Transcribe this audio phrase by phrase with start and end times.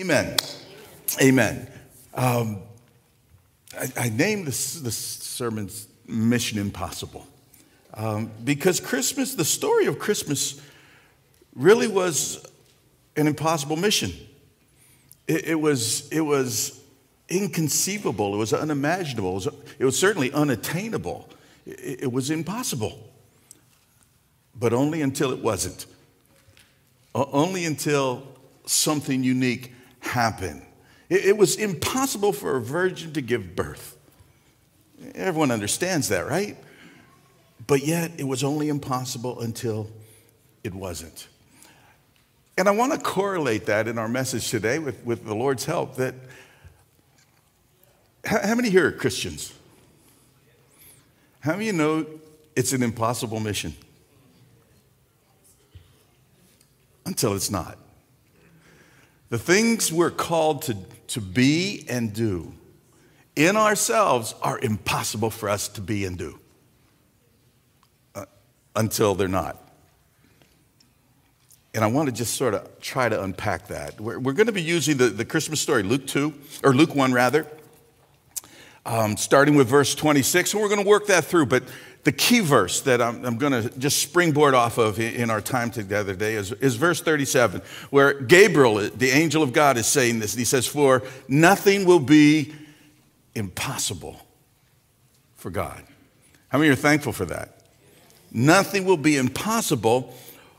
[0.00, 0.36] Amen.
[1.22, 1.70] Amen.
[2.14, 2.58] Um,
[3.78, 7.24] I, I, named this, this sermon's Mission Impossible
[7.94, 10.60] um, because Christmas, the story of Christmas,
[11.54, 12.44] really was
[13.14, 14.10] an impossible mission.
[15.28, 16.82] It, it was, it was
[17.28, 19.48] inconceivable, it was unimaginable, it was,
[19.78, 21.28] it was certainly unattainable,
[21.66, 22.98] it, it was impossible.
[24.56, 25.86] But only until it wasn't.
[27.14, 28.26] Only until
[28.66, 29.70] something unique
[30.04, 30.62] happen.
[31.08, 33.96] It, it was impossible for a virgin to give birth.
[35.14, 36.56] Everyone understands that, right?
[37.66, 39.90] But yet, it was only impossible until
[40.62, 41.28] it wasn't.
[42.56, 45.96] And I want to correlate that in our message today with, with the Lord's help
[45.96, 46.14] that
[48.24, 49.52] how, many here are Christians?
[51.40, 52.06] How many know
[52.56, 53.74] it's an impossible mission?
[57.04, 57.76] Until it's not.
[59.34, 60.76] The things we're called to,
[61.08, 62.54] to be and do
[63.34, 66.38] in ourselves are impossible for us to be and do
[68.14, 68.26] uh,
[68.76, 69.60] until they're not.
[71.74, 74.00] And I want to just sort of try to unpack that.
[74.00, 77.12] We're, we're going to be using the, the Christmas story, Luke 2, or Luke 1
[77.12, 77.44] rather,
[78.86, 80.52] um, starting with verse 26.
[80.52, 81.46] And we're going to work that through.
[81.46, 81.64] But
[82.04, 85.70] the key verse that I'm, I'm going to just springboard off of in our time
[85.70, 90.34] together today is, is verse 37, where Gabriel, the angel of God, is saying this.
[90.34, 92.54] And he says, For nothing will be
[93.34, 94.20] impossible
[95.34, 95.82] for God.
[96.48, 97.62] How many are thankful for that?
[98.30, 100.14] Nothing will be impossible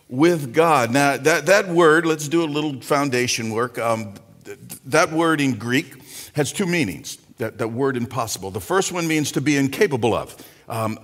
[0.10, 0.92] with God.
[0.92, 3.78] Now, that, that word, let's do a little foundation work.
[3.78, 5.94] Um, th- that word in Greek
[6.34, 8.50] has two meanings, that, that word impossible.
[8.50, 10.36] The first one means to be incapable of.
[10.68, 11.00] Um,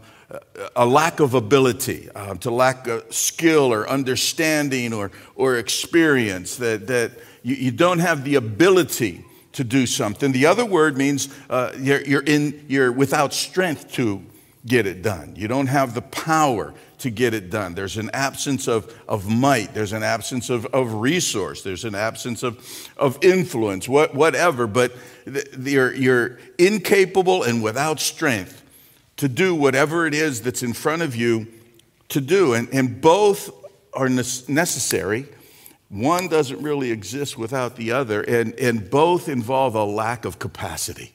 [0.75, 6.87] a lack of ability, uh, to lack of skill or understanding or, or experience, that,
[6.87, 7.11] that
[7.43, 10.31] you, you, don't have the ability to do something.
[10.31, 14.23] The other word means uh, you're, you're, in, you're without strength to
[14.65, 15.33] get it done.
[15.35, 17.73] You don't have the power to get it done.
[17.73, 22.43] There's an absence of, of might, there's an absence of, of resource, there's an absence
[22.43, 22.63] of,
[22.95, 24.93] of influence, what, whatever, but
[25.57, 28.60] you're, you're incapable and without strength
[29.21, 31.45] to do whatever it is that's in front of you
[32.09, 32.55] to do.
[32.55, 33.51] And, and both
[33.93, 35.27] are necessary.
[35.89, 41.13] One doesn't really exist without the other, and, and both involve a lack of capacity.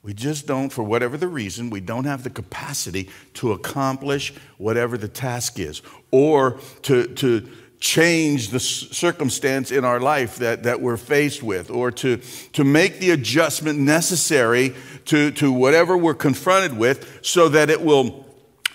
[0.00, 4.96] We just don't, for whatever the reason, we don't have the capacity to accomplish whatever
[4.96, 7.48] the task is or to, to
[7.80, 12.16] change the circumstance in our life that, that we're faced with or to,
[12.52, 14.74] to make the adjustment necessary
[15.08, 18.26] to, to whatever we're confronted with so that it will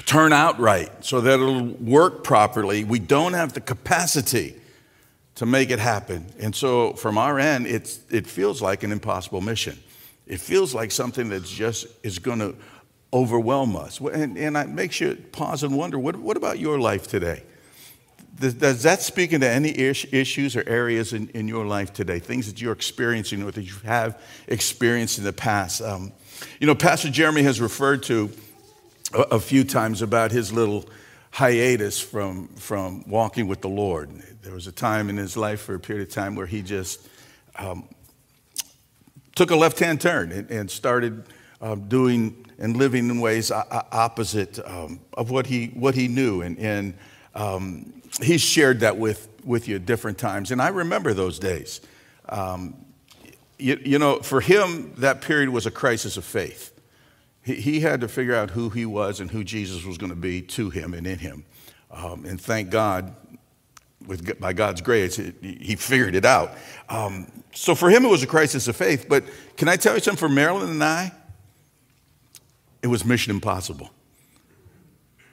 [0.06, 2.84] turn out right, so that it'll work properly.
[2.84, 4.60] We don't have the capacity
[5.36, 6.26] to make it happen.
[6.40, 9.80] And so, from our end, it's, it feels like an impossible mission.
[10.26, 12.56] It feels like something that's just is going to
[13.12, 14.00] overwhelm us.
[14.00, 17.44] And, and it makes you pause and wonder what, what about your life today?
[18.40, 22.18] Does that speak into any issues or areas in, in your life today?
[22.18, 25.84] Things that you're experiencing or that you have experienced in the past?
[25.84, 26.12] Um,
[26.60, 28.32] you know, Pastor Jeremy has referred to
[29.14, 30.86] a, a, few times about his little
[31.32, 34.10] hiatus from, from walking with the Lord.
[34.42, 37.08] There was a time in his life for a period of time where he just
[37.58, 37.88] um,
[39.36, 41.24] took a left hand turn and, and started
[41.62, 46.42] um, doing and living in ways opposite um, of what he, what he knew.
[46.42, 46.94] And, and
[47.36, 50.52] um, he's shared that with, with you at different times.
[50.52, 51.82] And I remember those days.
[52.30, 52.83] Um,
[53.64, 56.78] you, you, know, for him, that period was a crisis of faith.
[57.42, 60.18] He, he, had to figure out who he was and who Jesus was going to
[60.18, 61.46] be to him and in him.
[61.90, 63.16] Um, and thank God,
[64.06, 66.52] with, by God's grace, it, he figured it out.
[66.90, 69.06] Um, so for him, it was a crisis of faith.
[69.08, 69.24] But
[69.56, 70.20] can I tell you something?
[70.20, 71.14] For Marilyn and I,
[72.82, 73.90] it was mission impossible.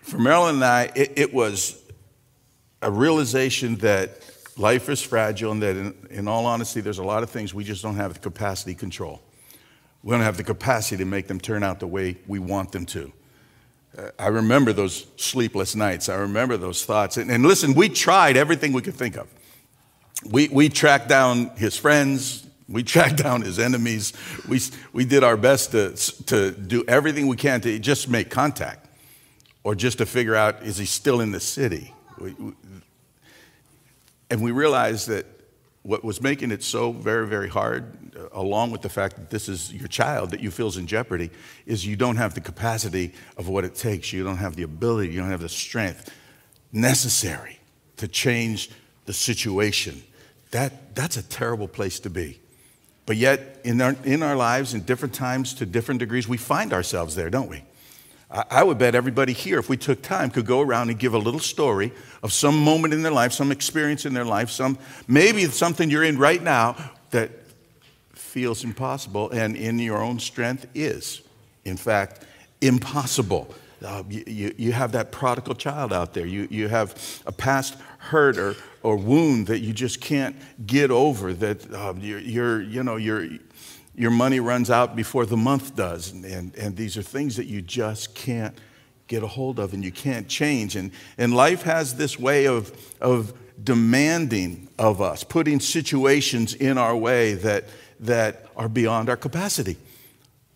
[0.02, 1.82] For Marilyn and I, it, it was
[2.80, 4.22] a realization that
[4.60, 7.64] life is fragile and that, in, in, all honesty, there's a lot of things we
[7.64, 9.20] just don't have the capacity control.
[10.02, 12.84] We don't have the capacity to make them turn out the way we want them
[12.86, 13.12] to.
[13.96, 16.08] Uh, I remember those sleepless nights.
[16.08, 17.16] I remember those thoughts.
[17.16, 19.28] And, and listen, we tried everything we could think of.
[20.30, 24.12] We, we tracked down his friends, we tracked down his enemies.
[24.46, 24.60] We,
[24.92, 25.94] we did our best to,
[26.26, 28.88] to do everything we can to just make contact
[29.64, 31.94] or just to figure out is he still in the city?
[32.18, 32.34] We,
[34.30, 35.26] and we realized that
[35.82, 39.48] what was making it so very, very hard, uh, along with the fact that this
[39.48, 41.30] is your child that you feel is in jeopardy,
[41.66, 44.12] is you don't have the capacity of what it takes.
[44.12, 46.12] You don't have the ability, you don't have the strength
[46.72, 47.58] necessary
[47.96, 48.70] to change
[49.06, 50.02] the situation,
[50.50, 52.40] that, that's a terrible place to be.
[53.06, 56.72] But yet, in our, in our lives, in different times, to different degrees, we find
[56.72, 57.64] ourselves there, don't we?
[58.32, 61.18] I, would bet everybody here, if we took time, could go around and give a
[61.18, 61.92] little story
[62.22, 64.78] of some moment in their life, some experience in their life, some
[65.08, 66.76] maybe something you're in right now
[67.10, 67.30] that
[68.12, 71.22] feels impossible and in your own strength is,
[71.64, 72.24] in fact,
[72.60, 73.52] impossible.
[73.84, 76.26] Uh, you, you have that prodigal child out there.
[76.26, 78.54] You, you have a past hurt or,
[78.84, 80.36] or wound that you just can't
[80.66, 83.26] get over, that um, you're, you're, you know, you're,
[83.94, 86.12] your money runs out before the month does.
[86.12, 88.56] And, and, and, these are things that you just can't
[89.08, 90.76] get a hold of and you can't change.
[90.76, 96.96] And, and life has this way of, of demanding of us, putting situations in our
[96.96, 97.64] way that,
[98.00, 99.76] that are beyond our capacity.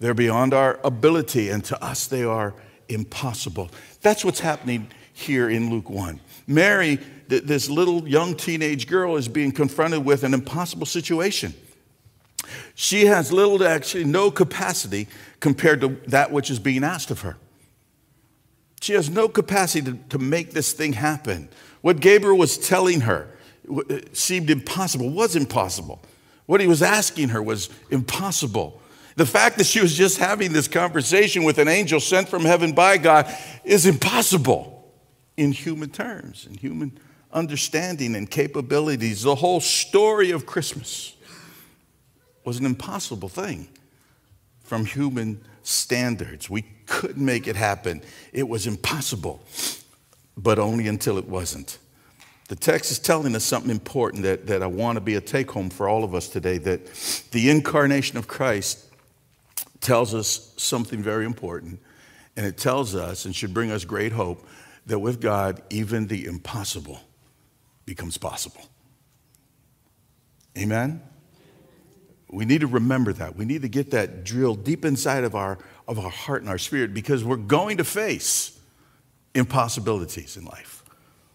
[0.00, 2.54] They're beyond our ability, and to us, they are
[2.88, 3.70] impossible.
[4.02, 6.20] That's what's happening here in Luke 1.
[6.46, 6.98] Mary,
[7.28, 11.54] this little young teenage girl, is being confronted with an impossible situation.
[12.75, 15.08] She has little to actually no capacity
[15.41, 17.37] compared to that which is being asked of her.
[18.81, 21.49] She has no capacity to, to make this thing happen.
[21.81, 23.29] What Gabriel was telling her
[23.70, 23.82] uh,
[24.12, 26.02] seemed impossible, was impossible.
[26.46, 28.81] What he was asking her was impossible.
[29.17, 32.73] The fact that she was just having this conversation with an angel sent from heaven
[32.73, 33.32] by God
[33.64, 34.93] is impossible
[35.37, 36.99] in human terms, in human
[37.32, 39.23] understanding and capabilities.
[39.23, 41.13] The whole story of Christmas
[42.44, 43.69] was an impossible thing
[44.62, 46.49] from human standards.
[46.49, 48.02] We couldn't make it happen,
[48.32, 49.44] it was impossible,
[50.37, 51.79] but only until it wasn't.
[52.49, 55.50] The text is telling us something important that, that I want to be a take
[55.50, 56.87] home for all of us today that
[57.31, 58.85] the incarnation of Christ
[59.81, 61.81] tells us something very important.
[62.37, 64.47] And it tells us, and should bring us great hope,
[64.87, 67.00] that with God, even the impossible
[67.87, 68.62] becomes possible.
[70.58, 71.00] Amen?
[72.34, 73.36] We need to remember that.
[73.36, 76.58] We need to get that drilled deep inside of our, of our heart and our
[76.58, 78.58] spirit because we're going to face
[79.34, 80.82] impossibilities in life.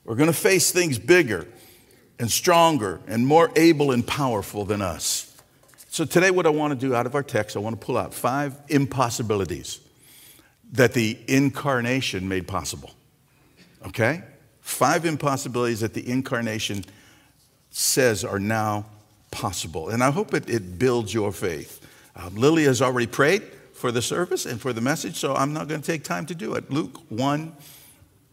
[0.04, 1.48] We're going to face things bigger
[2.20, 5.26] and stronger and more able and powerful than us.
[5.92, 7.98] So, today, what I want to do out of our text, I want to pull
[7.98, 9.80] out five impossibilities
[10.74, 12.92] that the incarnation made possible.
[13.88, 14.22] Okay?
[14.62, 16.84] Five impossibilities that the incarnation
[17.72, 18.86] says are now
[19.32, 19.90] possible.
[19.90, 21.86] And I hope it, it builds your faith.
[22.16, 23.44] Um, Lily has already prayed
[23.74, 26.36] for the service and for the message, so I'm not going to take time to
[26.36, 26.70] do it.
[26.70, 27.56] Luke 1,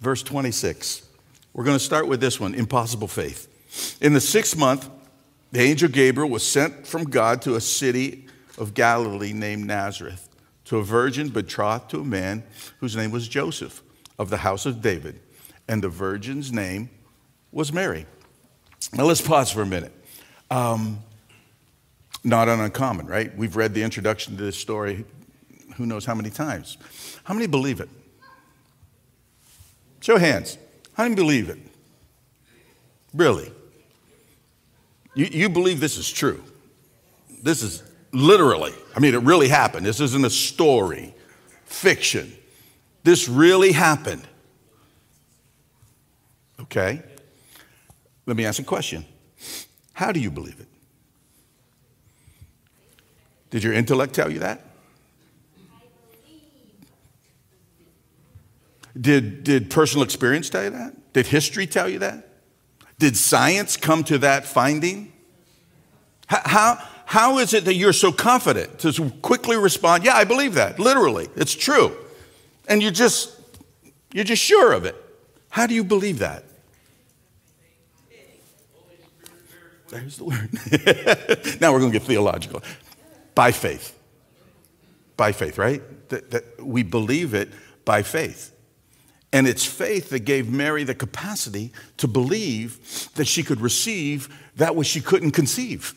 [0.01, 1.07] verse 26.
[1.53, 3.49] We're going to start with this one impossible faith.
[4.03, 4.91] In the sixth month,
[5.53, 8.27] the angel Gabriel was sent from God to a city
[8.59, 10.29] of Galilee named Nazareth,
[10.67, 12.43] to a virgin betrothed to a man
[12.81, 13.83] whose name was Joseph
[14.19, 15.21] of the house of David.
[15.69, 16.91] And the virgin's name
[17.53, 18.07] was Mary.
[18.93, 19.93] Now let's pause for a minute.
[20.51, 21.03] Um,
[22.25, 23.37] not uncommon, right?
[23.37, 25.05] We've read the introduction to this story
[25.77, 26.79] who knows how many times.
[27.25, 27.89] How many believe it?
[30.01, 30.59] Show hands.
[30.95, 31.59] How many believe it?
[33.15, 33.53] Really?
[35.15, 36.43] You, you believe this is true.
[37.43, 37.83] This is
[38.13, 39.87] literally, I mean, it really happened.
[39.87, 41.15] This isn't a story,
[41.65, 42.33] fiction.
[43.05, 44.27] This really happened.
[46.61, 47.03] Okay?
[48.27, 49.05] Let me ask a question
[49.97, 50.69] How do you believe it?
[53.49, 54.61] Did your intellect tell you that?
[59.01, 61.15] Did, did personal experience tell you that?
[61.15, 62.29] Did history tell you that?
[62.99, 65.15] Did science come to that finding?
[66.27, 70.79] How, how is it that you're so confident to quickly respond, yeah, I believe that,
[70.79, 71.97] literally, it's true.
[72.69, 73.35] And you're just,
[74.13, 74.95] you're just sure of it.
[75.49, 76.45] How do you believe that?
[80.01, 81.59] There's the word.
[81.61, 82.63] now we're going to get theological.
[83.35, 83.99] By faith.
[85.17, 85.83] By faith, right?
[86.11, 87.49] That, that we believe it
[87.85, 88.55] by faith.
[89.33, 94.77] And it's faith that gave Mary the capacity to believe that she could receive that
[94.77, 95.95] which she couldn't conceive.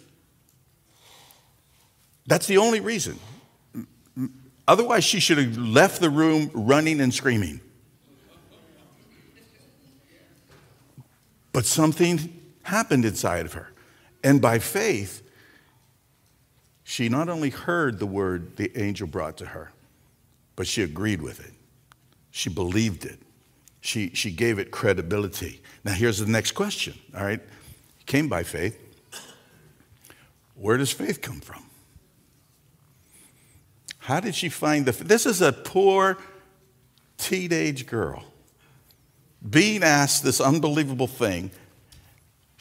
[2.26, 3.20] That's the only reason.
[4.68, 7.60] Otherwise, she should have left the room running and screaming.
[11.52, 13.74] But something happened inside of her.
[14.24, 15.24] And by faith,
[16.84, 19.72] she not only heard the word the angel brought to her,
[20.56, 21.54] but she agreed with it.
[22.32, 23.20] She believed it.
[23.82, 25.62] She, she gave it credibility.
[25.84, 27.42] Now, here's the next question, all right?
[28.06, 28.78] Came by faith.
[30.56, 31.64] Where does faith come from?
[34.00, 34.92] How did she find the.
[35.04, 36.18] This is a poor
[37.18, 38.24] teenage girl
[39.48, 41.52] being asked this unbelievable thing,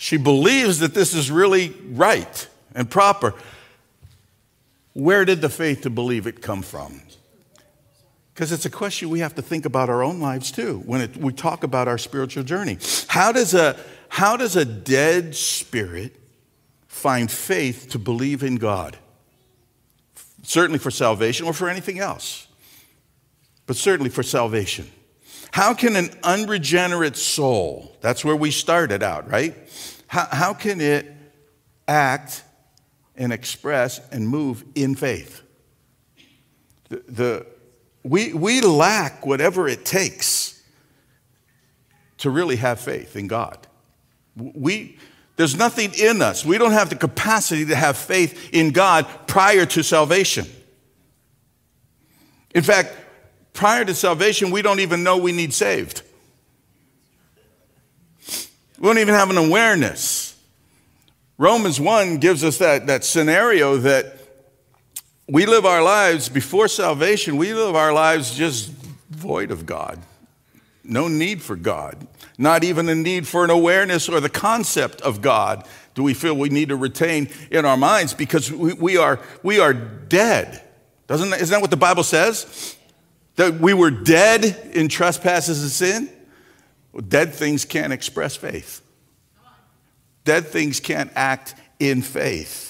[0.00, 3.34] She believes that this is really right and proper.
[4.92, 7.02] Where did the faith to believe it come from?
[8.32, 11.16] Because it's a question we have to think about our own lives too when it,
[11.16, 12.78] we talk about our spiritual journey.
[13.08, 13.76] How does, a,
[14.08, 16.14] how does a dead spirit
[16.86, 18.98] find faith to believe in God?
[20.44, 22.46] Certainly for salvation or for anything else,
[23.66, 24.88] but certainly for salvation.
[25.50, 29.56] How can an unregenerate soul, that's where we started out, right?
[30.06, 31.10] How, how can it
[31.86, 32.42] act
[33.16, 35.42] and express and move in faith?
[36.88, 37.46] The, the
[38.02, 40.62] we, we lack whatever it takes
[42.18, 43.66] to really have faith in God.
[44.36, 44.98] We,
[45.36, 46.44] there's nothing in us.
[46.44, 50.46] We don't have the capacity to have faith in God prior to salvation.
[52.54, 52.96] In fact,
[53.58, 56.02] prior to salvation, we don't even know we need saved.
[58.78, 60.40] We don't even have an awareness.
[61.38, 64.16] Romans 1 gives us that, that scenario that
[65.28, 68.70] we live our lives before salvation, we live our lives just
[69.10, 69.98] void of God.
[70.84, 72.06] No need for God.
[72.38, 76.34] Not even a need for an awareness or the concept of God do we feel
[76.34, 80.62] we need to retain in our minds because we, we are, we are dead.
[81.08, 82.76] Doesn't, isn't that what the Bible says?
[83.38, 86.10] That we were dead in trespasses and sin?
[86.92, 88.82] Well, dead things can't express faith.
[90.24, 92.68] Dead things can't act in faith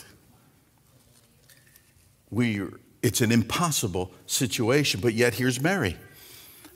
[2.31, 2.63] we,
[3.03, 5.01] it's an impossible situation.
[5.01, 5.97] But yet, here's Mary.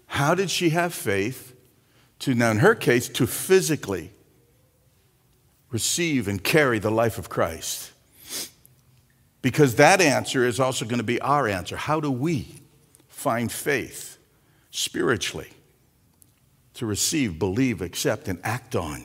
[0.07, 1.55] How did she have faith
[2.21, 4.11] to, now in her case, to physically
[5.71, 7.91] receive and carry the life of Christ?
[9.41, 11.77] Because that answer is also going to be our answer.
[11.77, 12.62] How do we
[13.23, 14.19] find faith
[14.73, 15.51] spiritually
[16.75, 19.05] to receive, believe, accept, and act on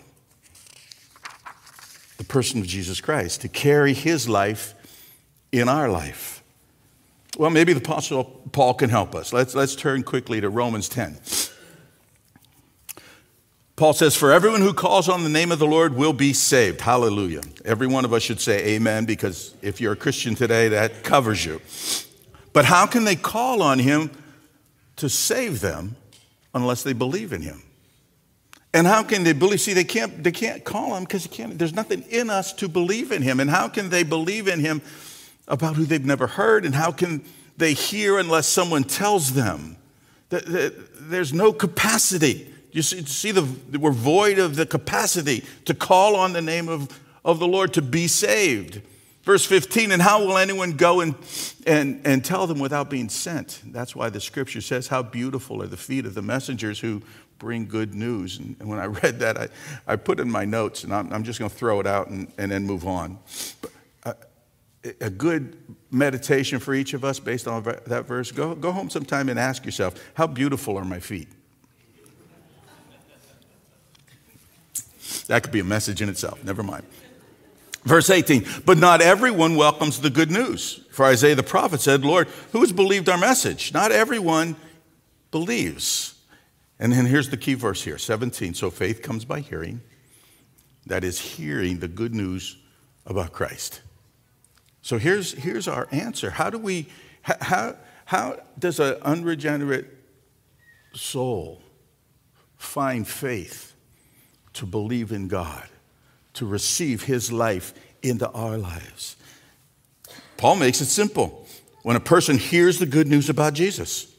[2.17, 4.73] the person of Jesus Christ, to carry his life
[5.51, 6.41] in our life?
[7.37, 9.31] Well, maybe the Apostle Paul can help us.
[9.31, 11.19] Let's, let's turn quickly to Romans 10.
[13.75, 16.81] Paul says, For everyone who calls on the name of the Lord will be saved.
[16.81, 17.41] Hallelujah.
[17.63, 21.45] Every one of us should say amen because if you're a Christian today, that covers
[21.45, 21.61] you.
[22.57, 24.09] But how can they call on him
[24.95, 25.95] to save them
[26.55, 27.61] unless they believe in him?
[28.73, 29.61] And how can they believe?
[29.61, 33.21] See, they can't, they can't call him because there's nothing in us to believe in
[33.21, 33.39] him.
[33.39, 34.81] And how can they believe in him
[35.47, 37.23] about who they've never heard, and how can
[37.57, 39.77] they hear unless someone tells them?
[40.29, 42.51] There's no capacity.
[42.71, 43.43] You see, the,
[43.77, 46.89] we're void of the capacity to call on the name of,
[47.23, 48.81] of the Lord to be saved.
[49.27, 51.13] Verse 15, and how will anyone go and,
[51.65, 53.61] and, and tell them without being sent?
[53.65, 57.01] That's why the scripture says, How beautiful are the feet of the messengers who
[57.37, 58.37] bring good news.
[58.37, 59.49] And, and when I read that, I,
[59.85, 62.31] I put in my notes, and I'm, I'm just going to throw it out and,
[62.37, 63.19] and then move on.
[63.61, 63.71] But
[64.05, 64.13] uh,
[65.01, 65.57] a good
[65.91, 69.65] meditation for each of us based on that verse, go, go home sometime and ask
[69.65, 71.27] yourself, how beautiful are my feet?
[75.27, 76.41] That could be a message in itself.
[76.45, 76.85] Never mind.
[77.87, 80.81] Verse 18, but not everyone welcomes the good news.
[80.91, 83.73] For Isaiah the prophet said, Lord, who has believed our message?
[83.73, 84.57] Not everyone
[85.31, 86.15] believes.
[86.79, 88.53] And then here's the key verse here 17.
[88.55, 89.79] So faith comes by hearing,
[90.85, 92.57] that is, hearing the good news
[93.05, 93.81] about Christ.
[94.81, 96.31] So here's, here's our answer.
[96.31, 96.87] How do we,
[97.21, 99.87] how, how does an unregenerate
[100.93, 101.61] soul
[102.57, 103.75] find faith
[104.53, 105.69] to believe in God,
[106.37, 109.15] to receive his life into our lives?
[110.37, 111.47] Paul makes it simple.
[111.83, 114.13] When a person hears the good news about Jesus,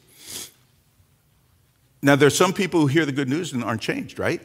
[2.01, 4.41] now, there's some people who hear the good news and aren't changed, right?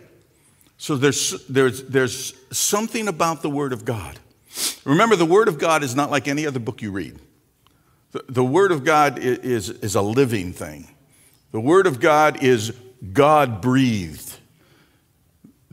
[0.77, 4.19] So there's, there's, there's something about the Word of God
[4.85, 7.19] Remember, the Word of God is not like any other book you read.
[8.13, 10.89] The, the Word of God is, is a living thing,
[11.53, 12.73] the Word of God is
[13.13, 14.39] God breathed.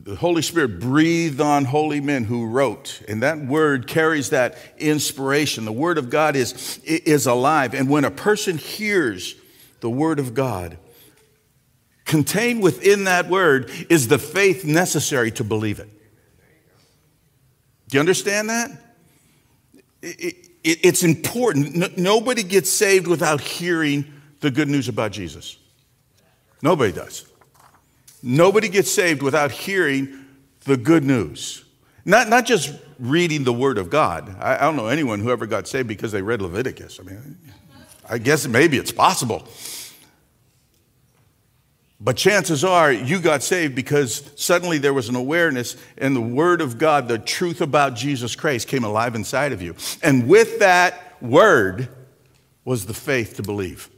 [0.04, 5.64] The Holy Spirit breathed on holy men who wrote, and that word carries that inspiration.
[5.64, 7.72] The Word of God is, is alive.
[7.72, 9.36] And when a person hears
[9.78, 10.76] the Word of God,
[12.04, 15.88] contained within that Word is the faith necessary to believe it.
[17.88, 18.70] Do you understand that?
[20.02, 21.76] It, it, it's important.
[21.76, 25.58] No, nobody gets saved without hearing the good news about Jesus.
[26.60, 27.31] Nobody does.
[28.22, 30.24] Nobody gets saved without hearing
[30.64, 31.64] the good news.
[32.04, 34.36] Not, not just reading the Word of God.
[34.40, 37.00] I, I don't know anyone who ever got saved because they read Leviticus.
[37.00, 37.38] I mean,
[38.08, 39.46] I guess maybe it's possible.
[42.00, 46.60] But chances are you got saved because suddenly there was an awareness and the Word
[46.60, 49.76] of God, the truth about Jesus Christ, came alive inside of you.
[50.02, 51.88] And with that Word
[52.64, 53.88] was the faith to believe.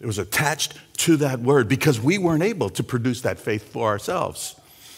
[0.00, 3.88] It was attached to that Word because we weren't able to produce that faith for
[3.88, 4.54] ourselves.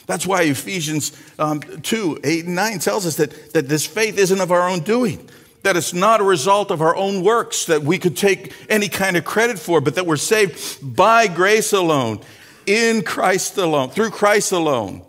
[0.07, 4.40] That's why Ephesians um, 2 8 and 9 tells us that, that this faith isn't
[4.40, 5.28] of our own doing
[5.62, 9.16] that it's not a result of our own works that we could take any kind
[9.16, 12.21] of credit for, but that we're saved by grace alone,
[12.66, 15.02] in Christ alone, through Christ alone.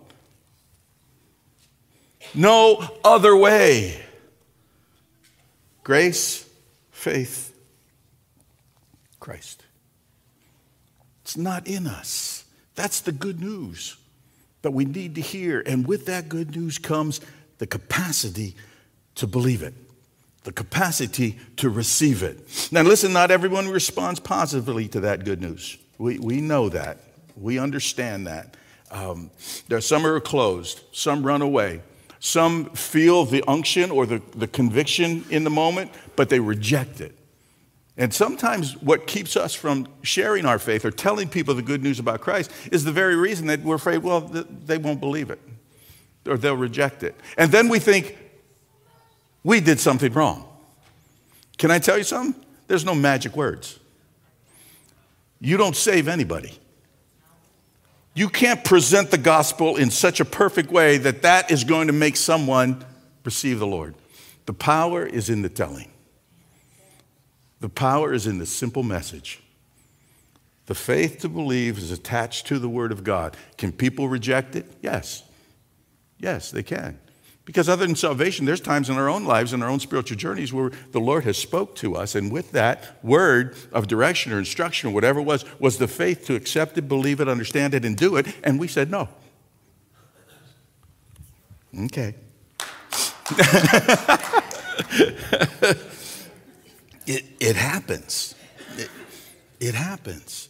[2.34, 4.02] No other way.
[5.84, 6.48] Grace,
[6.92, 7.56] faith,
[9.20, 9.61] Christ.
[11.32, 12.44] It's not in us.
[12.76, 13.96] That's the good news
[14.64, 15.64] that we need to hear.
[15.66, 17.22] And with that good news comes
[17.58, 18.54] the capacity
[19.16, 19.74] to believe it
[20.44, 22.70] the capacity to receive it.
[22.72, 25.78] Now, listen, not everyone responds positively to that good news.
[26.00, 26.98] We, we know that.
[27.38, 28.58] We understand that.
[28.90, 29.30] Um,
[29.70, 31.82] there are some are closed, some run away,
[32.20, 37.16] some feel the unction or the, the conviction in the moment, but they reject it.
[38.02, 42.00] And sometimes what keeps us from sharing our faith or telling people the good news
[42.00, 45.40] about Christ is the very reason that we're afraid, well, they won't believe it
[46.26, 47.14] or they'll reject it.
[47.38, 48.18] And then we think,
[49.44, 50.50] we did something wrong.
[51.60, 52.44] Can I tell you something?
[52.66, 53.78] There's no magic words.
[55.40, 56.58] You don't save anybody.
[58.16, 61.94] You can't present the gospel in such a perfect way that that is going to
[61.94, 62.84] make someone
[63.24, 63.94] receive the Lord.
[64.48, 65.91] The power is in the telling.
[67.62, 69.42] The power is in the simple message.
[70.66, 73.38] The faith to believe is attached to the Word of God.
[73.58, 74.66] Can people reject it?
[74.82, 75.24] Yes.
[76.18, 77.00] Yes, they can.
[77.46, 80.54] Because other than salvation, there's times in our own lives, in our own spiritual journeys,
[80.54, 84.90] where the Lord has spoke to us, and with that word of direction or instruction
[84.90, 87.98] or whatever it was, was the faith to accept it, believe it, understand it, and
[87.98, 89.10] do it, and we said no.
[91.86, 92.16] Okay.
[97.06, 98.36] it, it happens.
[98.78, 98.90] It,
[99.60, 100.50] it happens.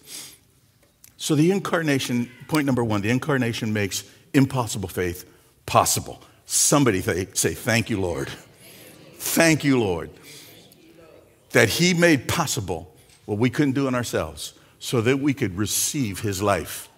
[1.17, 5.29] So the incarnation, point number one, the incarnation makes impossible faith
[5.65, 6.21] possible.
[6.45, 8.29] Somebody say, Thank you, Lord.
[9.15, 10.09] Thank you, Lord.
[11.51, 12.93] That He made possible
[13.25, 16.89] what we couldn't do in ourselves so that we could receive His life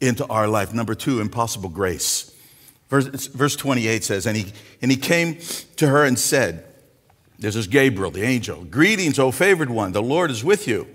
[0.00, 0.72] into our life.
[0.72, 2.32] Number two, impossible grace.
[2.88, 5.38] Verse, verse 28 says, and he, and he came
[5.76, 6.65] to her and said,
[7.38, 8.64] This is Gabriel, the angel.
[8.64, 10.86] Greetings, O favored one, the Lord is with you.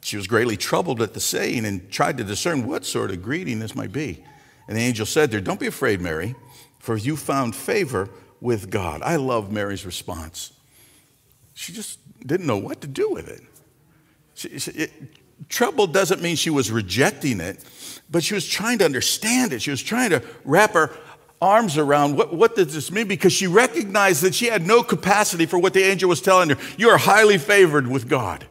[0.00, 3.58] She was greatly troubled at the saying and tried to discern what sort of greeting
[3.58, 4.24] this might be.
[4.66, 6.34] And the angel said to her, Don't be afraid, Mary
[6.88, 8.08] for you found favor
[8.40, 9.02] with God.
[9.02, 10.52] I love Mary's response.
[11.52, 13.42] She just didn't know what to do with it.
[14.34, 14.92] She, she, it
[15.48, 17.64] trouble doesn't mean she was rejecting it,
[18.10, 19.60] but she was trying to understand it.
[19.60, 20.96] She was trying to wrap her
[21.40, 25.46] arms around what, what does this mean because she recognized that she had no capacity
[25.46, 26.56] for what the angel was telling her.
[26.76, 28.46] You are highly favored with God.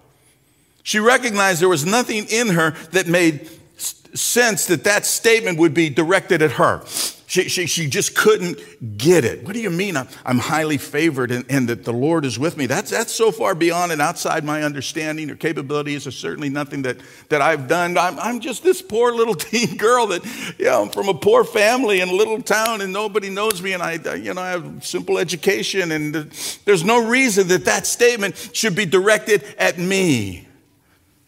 [0.84, 5.90] She recognized there was nothing in her that made sense that that statement would be
[5.90, 6.82] directed at her.
[7.30, 9.44] She, she, she just couldn't get it.
[9.44, 12.56] What do you mean I'm, I'm highly favored and, and, that the Lord is with
[12.56, 12.68] me?
[12.68, 17.02] That's, that's so far beyond and outside my understanding or capabilities, or certainly nothing that,
[17.28, 17.98] that I've done.
[17.98, 20.24] I'm, I'm just this poor little teen girl that,
[20.58, 23.74] you know, I'm from a poor family in a little town and nobody knows me
[23.74, 26.16] and I, you know, I have simple education and
[26.64, 30.48] there's no reason that that statement should be directed at me.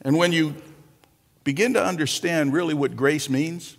[0.04, 0.56] And when you
[1.44, 3.76] begin to understand really what grace means,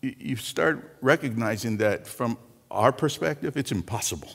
[0.00, 2.38] you start recognizing that from
[2.70, 4.30] our perspective, it's impossible.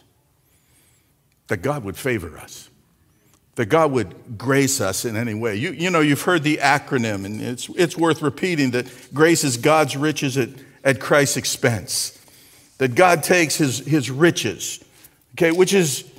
[1.47, 2.69] That God would favor us,
[3.55, 5.55] that God would grace us in any way.
[5.55, 9.57] You, you know, you've heard the acronym, and it's, it's worth repeating that grace is
[9.57, 10.49] God's riches at,
[10.83, 12.17] at Christ's expense,
[12.77, 14.83] that God takes his, his riches,
[15.35, 16.09] okay, which is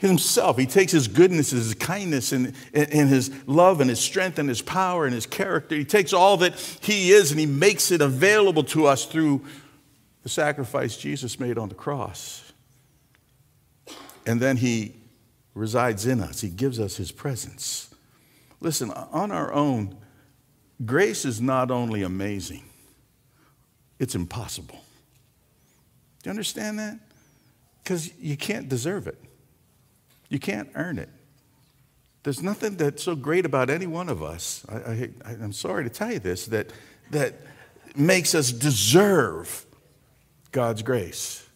[0.00, 0.56] himself.
[0.56, 4.62] He takes his goodness, his kindness, and, and his love, and his strength, and his
[4.62, 5.76] power, and his character.
[5.76, 9.44] He takes all that he is and he makes it available to us through
[10.22, 12.52] the sacrifice Jesus made on the cross.
[14.26, 14.96] And then he
[15.54, 17.94] resides in us, he gives us his presence.
[18.60, 19.96] Listen, on our own,
[20.84, 22.64] grace is not only amazing,
[23.98, 24.82] it's impossible.
[26.22, 26.98] Do you understand that?
[27.82, 29.18] Because you can't deserve it.
[30.30, 31.10] You can't earn it.
[32.22, 34.64] There's nothing that's so great about any one of us.
[34.68, 36.70] I, am sorry to tell you this, that,
[37.10, 37.34] that
[37.96, 39.66] makes us deserve
[40.52, 41.46] God's grace.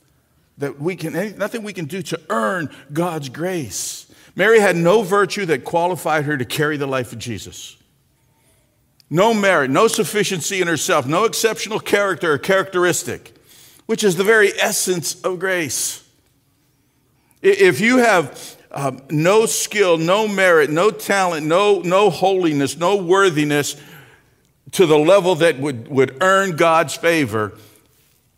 [0.59, 4.11] That we can, nothing we can do to earn God's grace.
[4.37, 7.77] Mary had no virtue that qualified her to carry the life of Jesus.
[9.11, 13.37] no merit, no sufficiency in herself, no exceptional character or characteristic,
[13.87, 16.09] which is the very essence of grace.
[17.43, 23.77] If you have um, no skill, no merit, no talent, no, no holiness, no worthiness
[24.73, 27.57] to the level that would, would earn God's favor,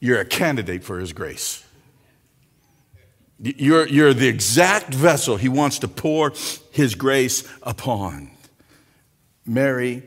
[0.01, 1.65] you're a candidate for His grace.
[3.41, 6.33] You're, you're the exact vessel He wants to pour
[6.71, 8.31] His grace upon.
[9.47, 10.03] Mary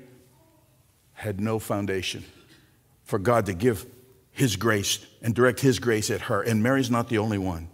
[1.13, 2.23] had no foundation
[3.03, 3.87] for God to give
[4.31, 6.43] His grace and direct His grace at her.
[6.43, 7.69] And Mary's not the only one.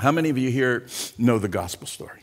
[0.00, 0.86] How many of you here
[1.18, 2.20] know the gospel story?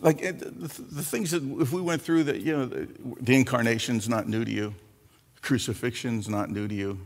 [0.00, 2.88] Like the, the things that, if we went through that, you know, the,
[3.20, 4.74] the incarnation's not new to you,
[5.42, 6.98] crucifixion's not new to you,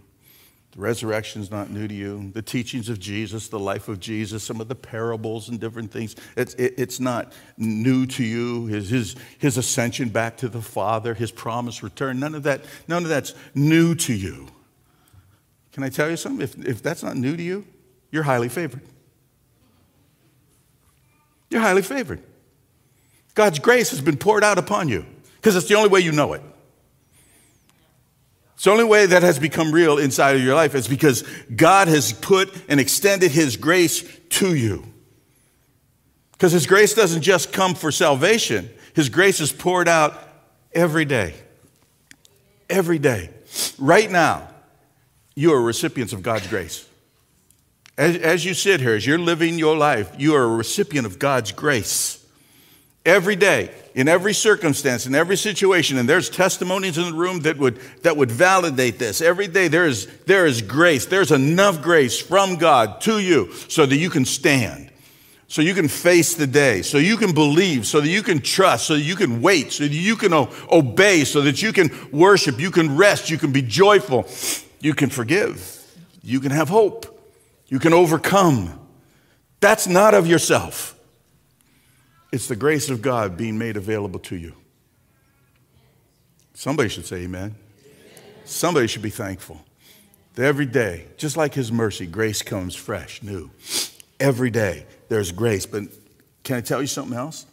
[0.71, 4.61] the resurrection's not new to you, the teachings of Jesus, the life of Jesus, some
[4.61, 8.67] of the parables and different things, it's, it, it's not new to you.
[8.67, 13.03] His, his, his ascension back to the Father, his promised return, none of that, none
[13.03, 14.47] of that's new to you.
[15.73, 16.43] Can I tell you something?
[16.43, 17.67] If, if that's not new to you,
[18.11, 18.83] you're highly favored.
[21.51, 22.23] You're highly favored.
[23.35, 25.05] God's grace has been poured out upon you
[25.37, 26.43] because it's the only way you know it.
[28.55, 31.23] It's the only way that has become real inside of your life is because
[31.55, 34.83] God has put and extended His grace to you.
[36.33, 40.19] Because His grace doesn't just come for salvation, His grace is poured out
[40.73, 41.35] every day.
[42.71, 43.29] Every day.
[43.79, 44.49] Right now,
[45.35, 46.86] you are recipients of God's grace.
[47.99, 51.19] As, as you sit here, as you're living your life, you are a recipient of
[51.19, 52.23] God's grace.
[53.07, 57.57] Every day, in every circumstance, in every situation, and there's testimonies in the room that
[57.57, 59.23] would, that would validate this.
[59.23, 61.07] Every day there is, there is grace.
[61.07, 64.91] There's enough grace from God to you so that you can stand,
[65.49, 68.89] so you can face the day, so you can believe, so that you can trust,
[68.89, 72.61] so that you can wait, so that you can obey, so that you can worship,
[72.61, 74.27] you can rest, you can be joyful,
[74.81, 75.81] you can forgive,
[76.23, 77.16] you can have hope.
[77.69, 78.79] You can overcome.
[79.61, 80.99] That's not of yourself,
[82.33, 84.55] it's the grace of God being made available to you.
[86.55, 87.55] Somebody should say amen.
[88.45, 89.61] Somebody should be thankful.
[90.37, 93.51] Every day, just like His mercy, grace comes fresh, new.
[94.21, 95.67] Every day, there's grace.
[95.67, 95.85] But
[96.45, 97.47] can I tell you something else?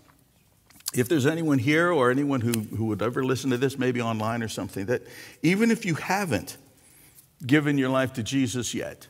[0.94, 4.44] If there's anyone here or anyone who, who would ever listen to this, maybe online
[4.44, 5.02] or something, that
[5.42, 6.58] even if you haven't
[7.46, 9.08] given your life to Jesus yet,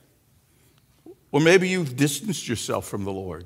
[1.34, 3.46] or maybe you've distanced yourself from the Lord.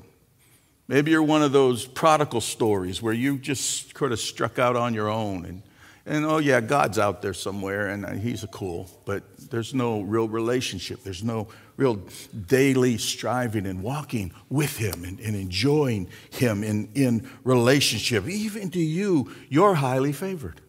[0.90, 4.94] Maybe you're one of those prodigal stories where you just sort of struck out on
[4.94, 5.64] your own and,
[6.06, 10.02] and oh, yeah, God's out there somewhere and uh, he's a cool, but there's no
[10.02, 11.02] real relationship.
[11.04, 11.48] There's no
[11.78, 12.02] real
[12.48, 18.28] daily striving and walking with him and, and enjoying him in, in relationship.
[18.28, 20.60] Even to you, you're highly favored.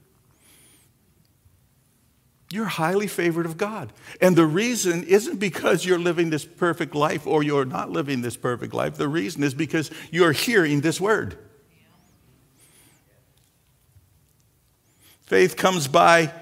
[2.51, 3.93] You're highly favored of God.
[4.21, 8.37] And the reason isn't because you're living this perfect life or you're not living this
[8.37, 8.95] perfect life.
[8.97, 11.37] The reason is because you're hearing this word.
[15.23, 16.33] Faith comes by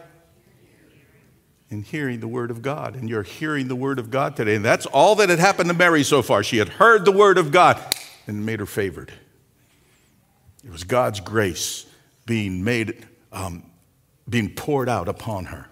[1.70, 2.94] in hearing the word of God.
[2.94, 4.54] And you're hearing the word of God today.
[4.54, 6.44] And that's all that had happened to Mary so far.
[6.44, 7.82] She had heard the word of God
[8.28, 9.12] and made her favored.
[10.64, 11.84] It was God's grace
[12.26, 13.64] being made, um,
[14.28, 15.66] being poured out upon her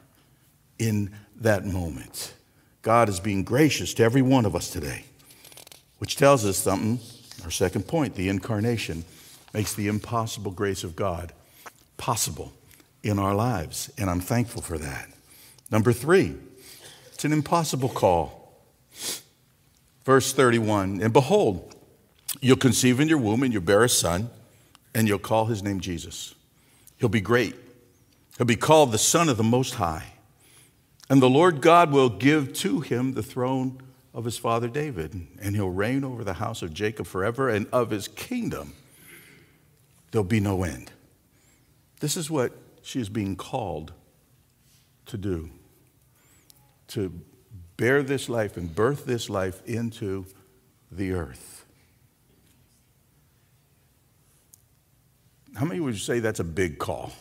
[0.78, 2.34] in that moment.
[2.82, 5.04] God is being gracious to every one of us today,
[5.98, 7.00] which tells us something.
[7.44, 9.04] Our second point the incarnation
[9.52, 11.32] makes the impossible grace of God
[11.96, 12.52] possible
[13.02, 15.08] in our lives, and I'm thankful for that.
[15.70, 16.34] Number three,
[17.12, 18.62] it's an impossible call.
[20.04, 21.74] Verse 31 And behold,
[22.40, 24.30] you'll conceive in your womb and you'll bear a son,
[24.94, 26.34] and you'll call his name Jesus.
[26.98, 27.54] He'll be great.
[28.36, 30.13] He'll be called the Son of the Most High.
[31.08, 33.80] And the Lord God will give to him the throne
[34.14, 37.90] of his father David, and he'll reign over the house of Jacob forever, and of
[37.90, 38.72] his kingdom
[40.10, 40.92] there'll be no end.
[42.00, 43.92] This is what she is being called
[45.06, 45.50] to do
[46.88, 47.12] to
[47.76, 50.26] bear this life and birth this life into
[50.92, 51.64] the earth.
[55.56, 57.12] How many would you say that's a big call?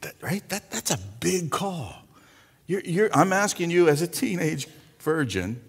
[0.00, 0.46] That, right?
[0.48, 1.94] That, that's a big call.
[2.66, 4.68] You're, you're, I'm asking you, as a teenage
[5.00, 5.60] virgin,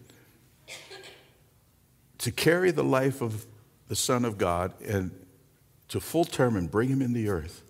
[2.20, 3.46] to carry the life of
[3.88, 5.12] the Son of God and
[5.89, 7.63] to full term and bring him in the earth.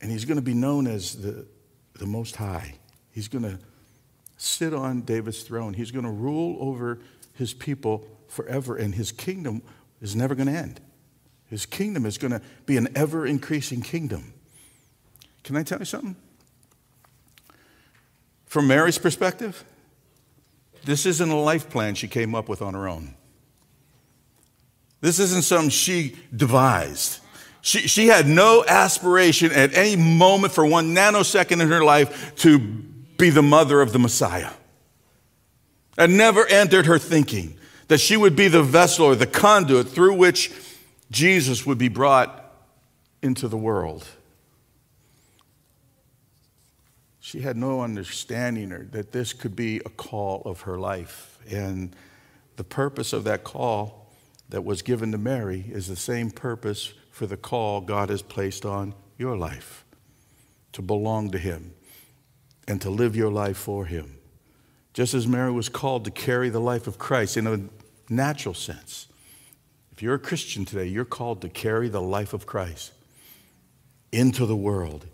[0.00, 1.46] And he's going to be known as the,
[1.94, 2.74] the Most High.
[3.10, 3.58] He's going to
[4.36, 5.74] sit on David's throne.
[5.74, 6.98] He's going to rule over
[7.34, 9.62] his people forever, and his kingdom
[10.00, 10.80] is never going to end.
[11.46, 14.34] His kingdom is going to be an ever increasing kingdom.
[15.44, 16.16] Can I tell you something?
[18.46, 19.64] From Mary's perspective,
[20.84, 23.14] this isn't a life plan she came up with on her own.
[25.00, 27.20] This isn't something she devised.
[27.60, 32.58] She, she had no aspiration at any moment for one nanosecond in her life to
[32.58, 34.50] be the mother of the Messiah.
[35.96, 37.56] It never entered her thinking
[37.88, 40.52] that she would be the vessel or the conduit through which
[41.10, 42.52] Jesus would be brought
[43.22, 44.06] into the world.
[47.32, 51.38] She had no understanding that this could be a call of her life.
[51.50, 51.96] And
[52.56, 54.12] the purpose of that call
[54.50, 58.66] that was given to Mary is the same purpose for the call God has placed
[58.66, 59.86] on your life
[60.72, 61.72] to belong to Him
[62.68, 64.18] and to live your life for Him.
[64.92, 67.60] Just as Mary was called to carry the life of Christ in a
[68.12, 69.08] natural sense,
[69.90, 72.92] if you're a Christian today, you're called to carry the life of Christ
[74.12, 75.06] into the world.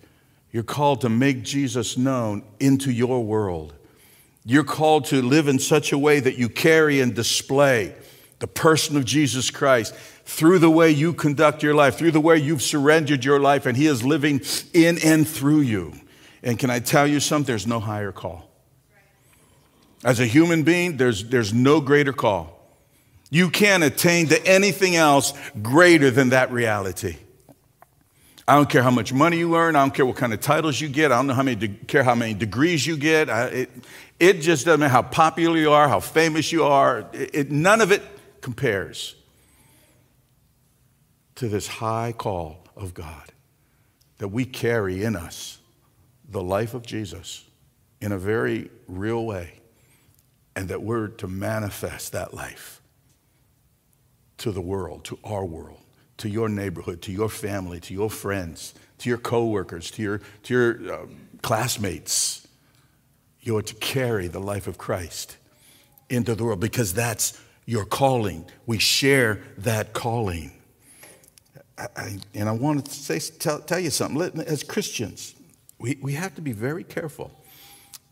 [0.52, 3.74] You're called to make Jesus known into your world.
[4.44, 7.94] You're called to live in such a way that you carry and display
[8.38, 12.38] the person of Jesus Christ through the way you conduct your life, through the way
[12.38, 14.40] you've surrendered your life, and He is living
[14.72, 15.92] in and through you.
[16.42, 17.46] And can I tell you something?
[17.46, 18.48] There's no higher call.
[20.04, 22.54] As a human being, there's, there's no greater call.
[23.30, 27.16] You can't attain to anything else greater than that reality.
[28.48, 29.76] I don't care how much money you earn.
[29.76, 31.12] I don't care what kind of titles you get.
[31.12, 33.28] I don't know how many de- care how many degrees you get.
[33.28, 33.70] I, it,
[34.18, 37.06] it just doesn't matter how popular you are, how famous you are.
[37.12, 38.00] It, it, none of it
[38.40, 39.16] compares
[41.34, 43.32] to this high call of God
[44.16, 45.58] that we carry in us
[46.26, 47.44] the life of Jesus
[48.00, 49.60] in a very real way,
[50.56, 52.80] and that we're to manifest that life
[54.38, 55.82] to the world, to our world,
[56.18, 60.54] to your neighborhood, to your family, to your friends, to your coworkers, to your, to
[60.54, 61.06] your uh,
[61.42, 62.46] classmates.
[63.40, 65.36] You're to carry the life of Christ
[66.10, 68.44] into the world because that's your calling.
[68.66, 70.52] We share that calling.
[71.78, 74.40] I, and I want to say, tell, tell you something.
[74.42, 75.34] As Christians,
[75.78, 77.30] we, we have to be very careful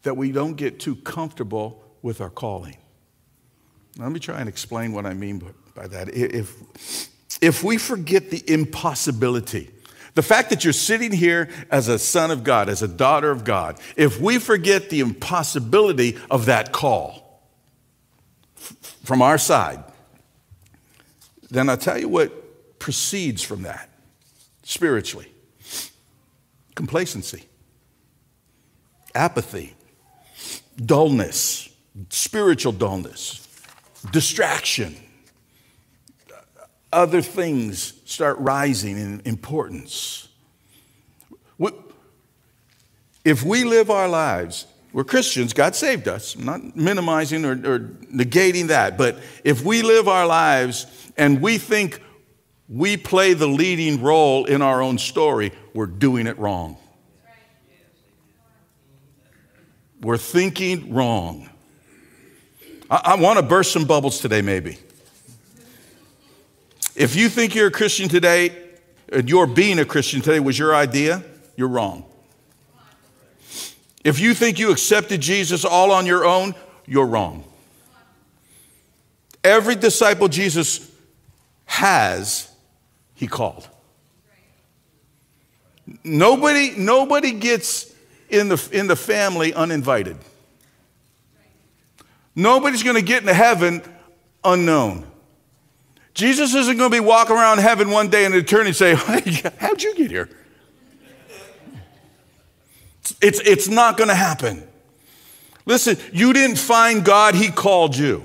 [0.03, 2.77] that we don't get too comfortable with our calling.
[3.99, 5.43] Let me try and explain what I mean
[5.75, 6.15] by that.
[6.15, 9.71] If, if we forget the impossibility,
[10.15, 13.45] the fact that you're sitting here as a son of God, as a daughter of
[13.45, 17.43] God, if we forget the impossibility of that call
[19.05, 19.85] from our side,
[21.51, 23.91] then I'll tell you what proceeds from that
[24.63, 25.33] spiritually
[26.75, 27.45] complacency,
[29.15, 29.75] apathy,
[30.77, 31.69] dullness,
[32.11, 33.49] spiritual dullness,
[34.13, 34.95] distraction.
[36.97, 40.27] Other things start rising in importance.
[43.27, 46.37] If we live our lives, we're Christians, God saved us.
[46.37, 51.59] I'm not minimizing or, or negating that, but if we live our lives and we
[51.59, 52.01] think
[52.69, 56.77] we play the leading role in our own story, we're doing it wrong.
[60.01, 61.51] We're thinking wrong.
[62.89, 64.79] I, I want to burst some bubbles today, maybe.
[66.97, 70.59] If you think you're a Christian today, uh, and your being a Christian today was
[70.59, 71.23] your idea,
[71.55, 72.05] you're wrong.
[74.03, 76.55] If you think you accepted Jesus all on your own,
[76.87, 77.45] you're wrong.
[79.45, 80.91] Every disciple Jesus
[81.67, 82.51] has,
[83.15, 83.69] he called.
[86.03, 87.95] Nobody, nobody gets
[88.31, 90.17] in the, in the family uninvited.
[92.35, 93.83] Nobody's going to get into heaven
[94.43, 95.07] unknown.
[96.17, 99.43] Jesus isn't going to be walking around heaven one day and an eternity say, hey,
[99.59, 100.31] How'd you get here?
[103.21, 104.67] It's, it's not going to happen.
[105.67, 108.23] Listen, you didn't find God, He called you.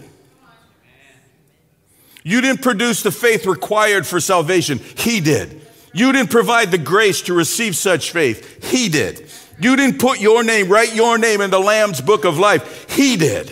[2.23, 5.61] You didn't produce the faith required for salvation, He did.
[5.93, 9.29] You didn't provide the grace to receive such faith, He did.
[9.59, 13.17] You didn't put your name, write your name in the Lamb's book of life, He
[13.17, 13.51] did.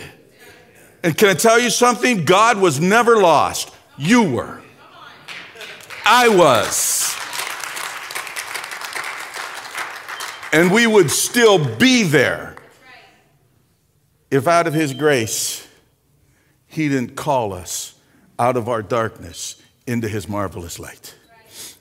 [1.03, 2.23] And can I tell you something?
[2.23, 3.75] God was never lost.
[3.99, 4.61] You were.
[6.05, 7.13] I was.
[10.53, 12.55] And we would still be there
[14.31, 15.67] if out of His grace,
[16.65, 17.99] He didn't call us
[18.39, 21.15] out of our darkness into His marvelous light.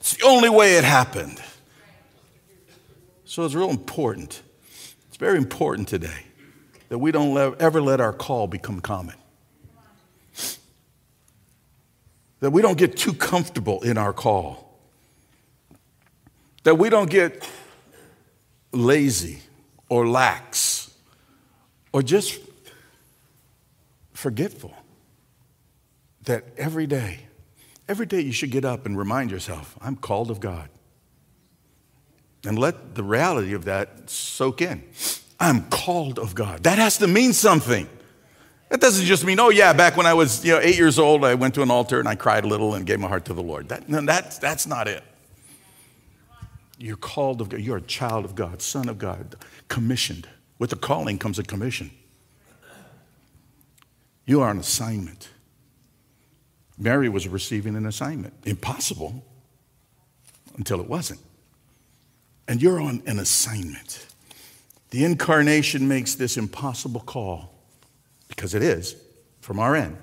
[0.00, 1.40] It's the only way it happened.
[3.24, 4.42] So it's real important.
[5.06, 6.24] It's very important today
[6.88, 9.14] that we don't ever let our call become common.
[12.40, 14.78] That we don't get too comfortable in our call,
[16.64, 17.48] that we don't get
[18.72, 19.40] lazy
[19.88, 20.94] or lax
[21.92, 22.40] or just
[24.12, 24.74] forgetful.
[26.24, 27.20] That every day,
[27.88, 30.68] every day you should get up and remind yourself, I'm called of God.
[32.44, 34.84] And let the reality of that soak in.
[35.40, 36.64] I'm called of God.
[36.64, 37.88] That has to mean something.
[38.68, 41.24] That doesn't just mean, oh, yeah, back when I was you know, eight years old,
[41.24, 43.34] I went to an altar and I cried a little and gave my heart to
[43.34, 43.70] the Lord.
[43.70, 45.02] That, no, that's, that's not it.
[46.78, 47.60] You're called of God.
[47.60, 49.36] You're a child of God, son of God,
[49.68, 50.28] commissioned.
[50.58, 51.90] With the calling comes a commission.
[54.26, 55.30] You are an assignment.
[56.76, 58.34] Mary was receiving an assignment.
[58.44, 59.24] Impossible
[60.56, 61.20] until it wasn't.
[62.46, 64.06] And you're on an assignment.
[64.90, 67.54] The incarnation makes this impossible call,
[68.28, 68.96] because it is
[69.40, 69.96] from our end,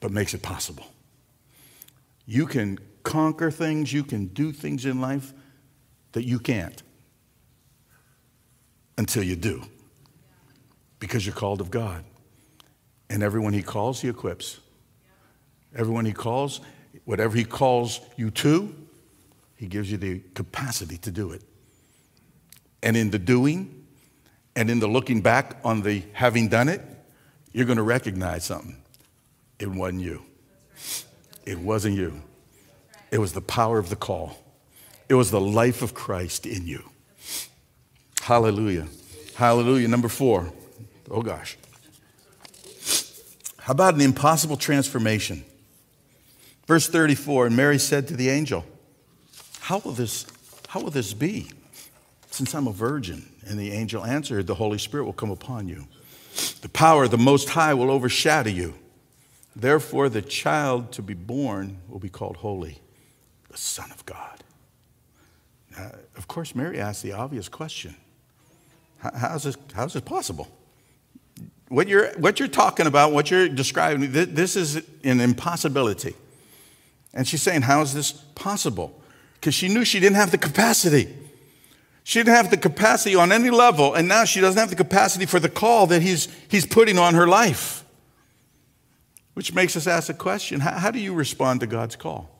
[0.00, 0.86] but makes it possible.
[2.26, 5.32] You can conquer things, you can do things in life
[6.12, 6.82] that you can't
[8.96, 9.62] until you do,
[11.00, 12.04] because you're called of God.
[13.10, 14.60] And everyone he calls, he equips.
[15.76, 16.60] Everyone he calls,
[17.04, 18.74] whatever he calls you to,
[19.56, 21.42] he gives you the capacity to do it.
[22.82, 23.86] And in the doing
[24.56, 26.80] and in the looking back on the having done it,
[27.54, 28.76] you're going to recognize something.
[29.58, 30.22] It wasn't you.
[31.46, 32.20] It wasn't you.
[33.10, 34.36] It was the power of the call.
[35.08, 36.82] It was the life of Christ in you.
[38.20, 38.88] Hallelujah.
[39.36, 39.86] Hallelujah.
[39.86, 40.52] Number four.
[41.10, 41.56] Oh gosh.
[43.58, 45.44] How about an impossible transformation?
[46.66, 48.64] Verse 34 And Mary said to the angel,
[49.60, 50.26] How will this,
[50.68, 51.50] how will this be,
[52.30, 53.30] since I'm a virgin?
[53.46, 55.86] And the angel answered, The Holy Spirit will come upon you.
[56.60, 58.74] The power of the Most High will overshadow you.
[59.54, 62.80] Therefore, the child to be born will be called holy,
[63.50, 64.42] the Son of God.
[65.76, 67.96] Now, of course, Mary asked the obvious question
[68.98, 70.48] How's this, how's this possible?
[71.68, 76.14] what you're, what you're talking about, what you're describing, this is an impossibility.
[77.12, 79.00] And she's saying, How is this possible?
[79.34, 81.14] Because she knew she didn't have the capacity.
[82.06, 85.24] She didn't have the capacity on any level, and now she doesn't have the capacity
[85.24, 87.82] for the call that he's, he's putting on her life.
[89.32, 92.30] Which makes us ask the question how, how do you respond to God's call?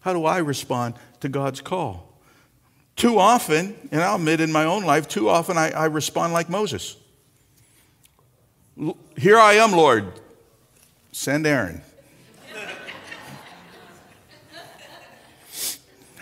[0.00, 2.20] How do I respond to God's call?
[2.96, 6.50] Too often, and I'll admit in my own life, too often I, I respond like
[6.50, 6.96] Moses.
[9.16, 10.12] Here I am, Lord.
[11.12, 11.80] Send Aaron.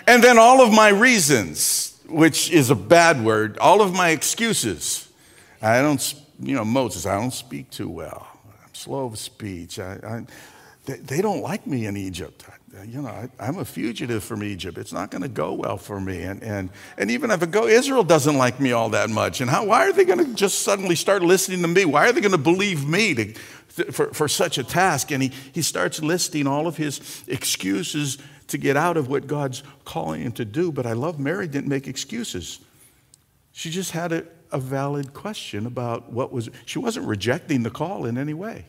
[0.07, 5.09] and then all of my reasons, which is a bad word, all of my excuses.
[5.61, 8.27] I don't, you know, Moses, I don't speak too well.
[8.65, 9.79] I'm slow of speech.
[9.79, 10.27] I, I,
[10.85, 12.45] they, they don't like me in Egypt
[12.87, 14.79] you know, I, am a fugitive from Egypt.
[14.79, 16.23] It's not going to go well for me.
[16.23, 19.41] And, and, and even if it go, Israel doesn't like me all that much.
[19.41, 21.85] And how, why are they going to just suddenly start listening to me?
[21.85, 25.11] Why are they going to believe me to, for, for such a task?
[25.11, 28.19] And he, he starts listing all of his excuses
[28.53, 30.71] to get out of what God's calling him to do.
[30.71, 32.61] But I love Mary didn't make excuses.
[33.53, 38.07] She just had a, a valid question about what was, she wasn't rejecting the call
[38.07, 38.67] in any way.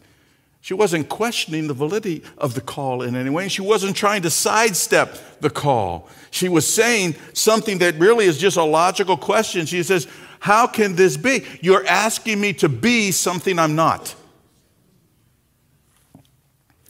[0.62, 3.50] She wasn't questioning the validity of the call in any way.
[3.50, 6.08] She wasn't trying to sidestep the call.
[6.32, 9.66] She was saying something that really is just a logical question.
[9.66, 10.08] She says,
[10.40, 11.46] How can this be?
[11.60, 14.16] You're asking me to be something I'm not.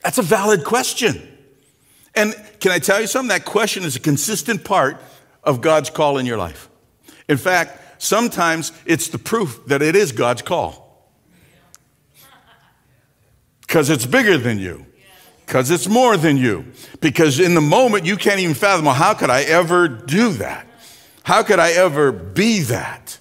[0.03, 1.32] That's a valid question.
[2.15, 3.29] And can I tell you something?
[3.29, 5.01] That question is a consistent part
[5.43, 6.69] of God's call in your life.
[7.27, 10.83] In fact, sometimes it's the proof that it is God's call
[13.61, 14.85] because it's bigger than you,
[15.47, 16.65] because it's more than you.
[17.01, 20.67] Because in the moment, you can't even fathom, well, how could I ever do that?
[21.23, 23.17] How could I ever be that?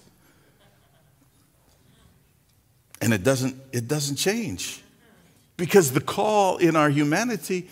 [3.00, 4.82] And it doesn't, it doesn't change.
[5.56, 7.68] Because the call in our humanity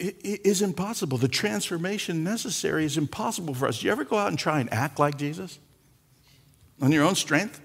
[0.00, 1.18] is impossible.
[1.18, 3.80] The transformation necessary is impossible for us.
[3.80, 5.58] Do you ever go out and try and act like Jesus
[6.80, 7.60] on your own strength?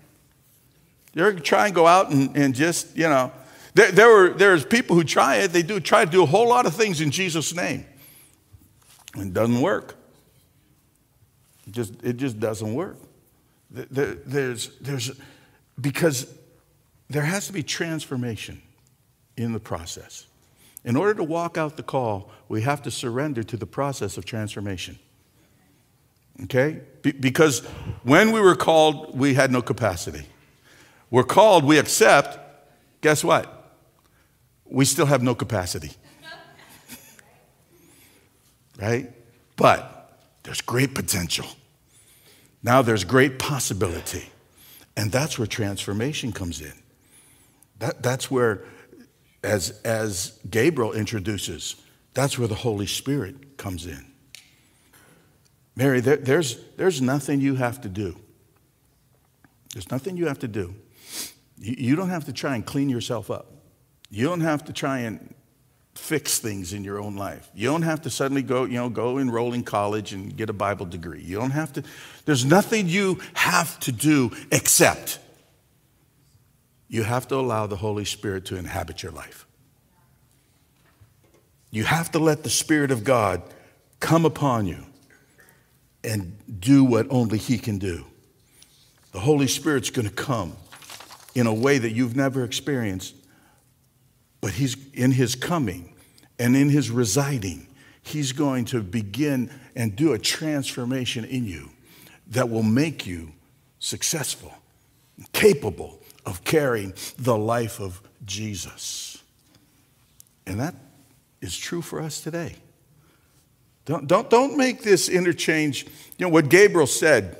[1.13, 3.31] Do You ever try and go out and, and just, you know,
[3.73, 5.51] there, there were, there's people who try it.
[5.53, 7.85] They do try to do a whole lot of things in Jesus' name.
[9.13, 9.95] And it doesn't work.
[11.67, 12.97] It just, it just doesn't work.
[13.71, 15.11] There, there's, there's,
[15.79, 16.33] because
[17.09, 18.61] there has to be transformation
[19.37, 20.25] in the process.
[20.85, 24.23] In order to walk out the call, we have to surrender to the process of
[24.23, 24.97] transformation.
[26.43, 26.79] Okay?
[27.01, 27.65] Be- because
[28.03, 30.25] when we were called, we had no capacity.
[31.09, 32.39] We're called, we accept.
[33.01, 33.55] Guess what?
[34.65, 35.91] we still have no capacity.
[38.81, 39.11] right?
[39.55, 41.45] But there's great potential.
[42.63, 44.29] Now there's great possibility.
[44.97, 46.73] And that's where transformation comes in.
[47.79, 48.63] That, that's where,
[49.45, 51.75] as, as Gabriel introduces,
[52.13, 54.05] that's where the Holy Spirit comes in.
[55.75, 58.17] Mary, there, there's, there's nothing you have to do.
[59.73, 60.73] There's nothing you have to do.
[61.57, 63.51] You, you don't have to try and clean yourself up.
[64.09, 65.33] You don't have to try and
[65.95, 67.49] fix things in your own life.
[67.53, 70.53] You don't have to suddenly go, you know, go enroll in college and get a
[70.53, 71.21] Bible degree.
[71.21, 71.83] You don't have to,
[72.25, 75.19] there's nothing you have to do except
[76.87, 79.45] you have to allow the Holy Spirit to inhabit your life.
[81.71, 83.41] You have to let the Spirit of God
[83.99, 84.85] come upon you
[86.03, 88.05] and do what only He can do.
[89.11, 90.55] The Holy Spirit's going to come
[91.33, 93.15] in a way that you've never experienced,
[94.41, 95.93] but He's in His coming
[96.37, 97.67] and in His residing,
[98.01, 101.71] He's going to begin and do a transformation in you
[102.27, 103.31] that will make you
[103.79, 104.53] successful,
[105.33, 109.21] capable of carrying the life of Jesus.
[110.47, 110.75] And that
[111.41, 112.55] is true for us today.
[113.85, 115.85] Don't, don't, don't make this interchange.
[116.17, 117.37] You know, what Gabriel said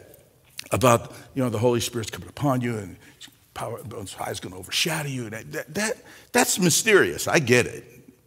[0.72, 2.98] about, you know, the Holy Spirit's coming upon you and
[3.56, 5.30] power of high is going to overshadow you.
[5.30, 5.98] That, that, that,
[6.32, 7.28] that's mysterious.
[7.28, 7.84] I get it.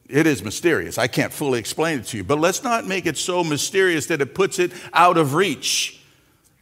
[0.09, 0.97] It is mysterious.
[0.97, 2.25] I can't fully explain it to you.
[2.25, 6.01] But let's not make it so mysterious that it puts it out of reach.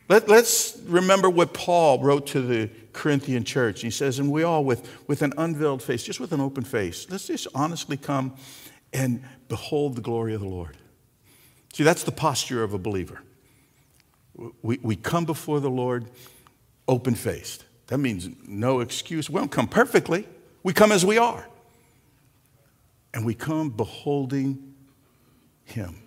[0.08, 3.82] Let, Let, us remember what Paul wrote to the Corinthian church.
[3.82, 7.06] He says, and we all, with, with an unveiled face, just with an open face,
[7.10, 8.34] let's just honestly come
[8.92, 10.76] and behold the glory of the Lord.
[11.72, 13.20] See, that's the posture of a believer.
[14.62, 16.06] We, we come before the Lord
[16.88, 17.64] open faced.
[17.88, 19.30] That means no excuse.
[19.30, 20.26] We don't come perfectly,
[20.62, 21.46] we come as we are.
[23.14, 24.74] And we come beholding
[25.64, 26.02] Him.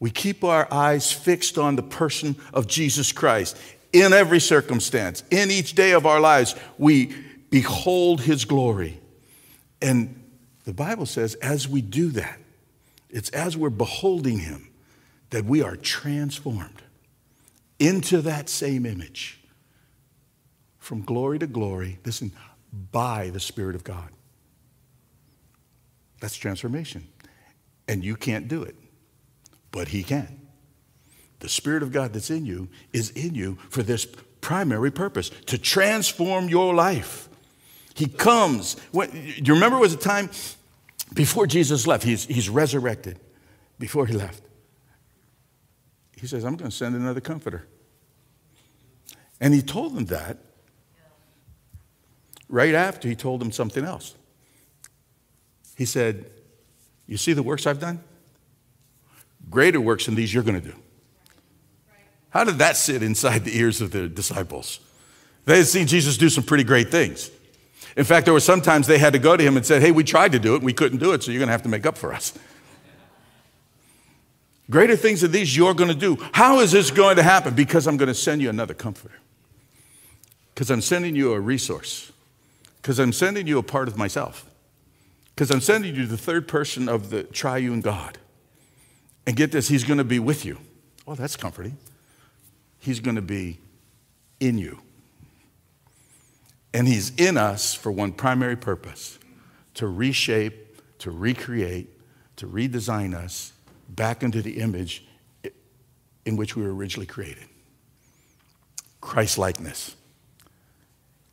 [0.00, 3.56] We keep our eyes fixed on the person of Jesus Christ
[3.92, 6.54] in every circumstance, in each day of our lives.
[6.76, 7.14] We
[7.50, 9.00] behold His glory.
[9.80, 10.22] And
[10.64, 12.38] the Bible says, as we do that,
[13.08, 14.70] it's as we're beholding Him
[15.30, 16.82] that we are transformed
[17.78, 19.40] into that same image
[20.78, 22.32] from glory to glory, listen,
[22.92, 24.08] by the Spirit of God.
[26.20, 27.06] That's transformation.
[27.86, 28.74] And you can't do it,
[29.70, 30.37] but He can.
[31.40, 34.06] The Spirit of God that's in you is in you for this
[34.40, 37.28] primary purpose to transform your life.
[37.94, 38.76] He comes.
[38.92, 40.30] When, do you remember it was a time
[41.14, 42.04] before Jesus left?
[42.04, 43.18] He's, he's resurrected
[43.78, 44.42] before he left.
[46.16, 47.66] He says, I'm going to send another comforter.
[49.40, 50.38] And he told them that
[52.48, 54.14] right after he told them something else.
[55.76, 56.30] He said,
[57.06, 58.00] You see the works I've done?
[59.48, 60.74] Greater works than these you're going to do.
[62.30, 64.80] How did that sit inside the ears of the disciples?
[65.44, 67.30] They had seen Jesus do some pretty great things.
[67.96, 70.04] In fact, there were sometimes they had to go to him and said, Hey, we
[70.04, 71.86] tried to do it, we couldn't do it, so you're going to have to make
[71.86, 72.32] up for us.
[74.70, 76.18] Greater things than these you're going to do.
[76.32, 77.54] How is this going to happen?
[77.54, 79.16] Because I'm going to send you another comforter.
[80.54, 82.12] Because I'm sending you a resource.
[82.82, 84.44] Because I'm sending you a part of myself.
[85.34, 88.18] Because I'm sending you the third person of the triune God.
[89.26, 90.58] And get this, he's going to be with you.
[91.06, 91.78] Oh, that's comforting.
[92.78, 93.58] He's going to be
[94.40, 94.80] in you.
[96.72, 99.18] And he's in us for one primary purpose
[99.74, 101.88] to reshape, to recreate,
[102.36, 103.52] to redesign us
[103.88, 105.04] back into the image
[106.24, 107.46] in which we were originally created
[109.00, 109.96] Christ likeness.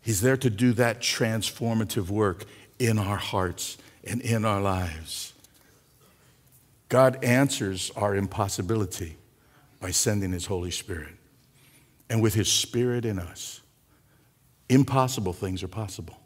[0.01, 2.45] He's there to do that transformative work
[2.79, 5.33] in our hearts and in our lives.
[6.89, 9.17] God answers our impossibility
[9.81, 11.15] by sending His Holy Spirit.
[12.09, 13.61] And with His Spirit in us,
[14.69, 16.19] impossible things are possible.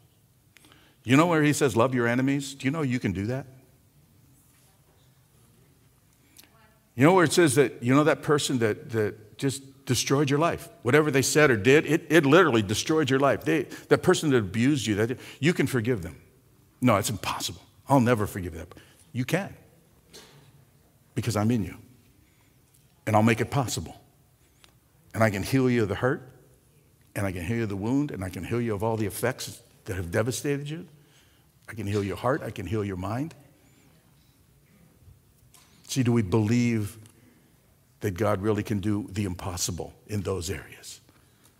[1.04, 2.54] You know where He says, Love your enemies?
[2.54, 3.46] Do you know you can do that?
[6.94, 10.38] You know where it says that, you know, that person that, that just destroyed your
[10.38, 10.68] life?
[10.82, 13.44] Whatever they said or did, it, it literally destroyed your life.
[13.44, 16.20] They, that person that abused you, that, you can forgive them.
[16.80, 17.62] No, it's impossible.
[17.88, 18.74] I'll never forgive that.
[19.12, 19.54] You can.
[21.14, 21.76] Because I'm in you.
[23.06, 23.99] And I'll make it possible.
[25.14, 26.22] And I can heal you of the hurt,
[27.14, 28.96] and I can heal you of the wound, and I can heal you of all
[28.96, 30.86] the effects that have devastated you.
[31.68, 33.34] I can heal your heart, I can heal your mind.
[35.88, 36.96] See, do we believe
[38.00, 41.00] that God really can do the impossible in those areas?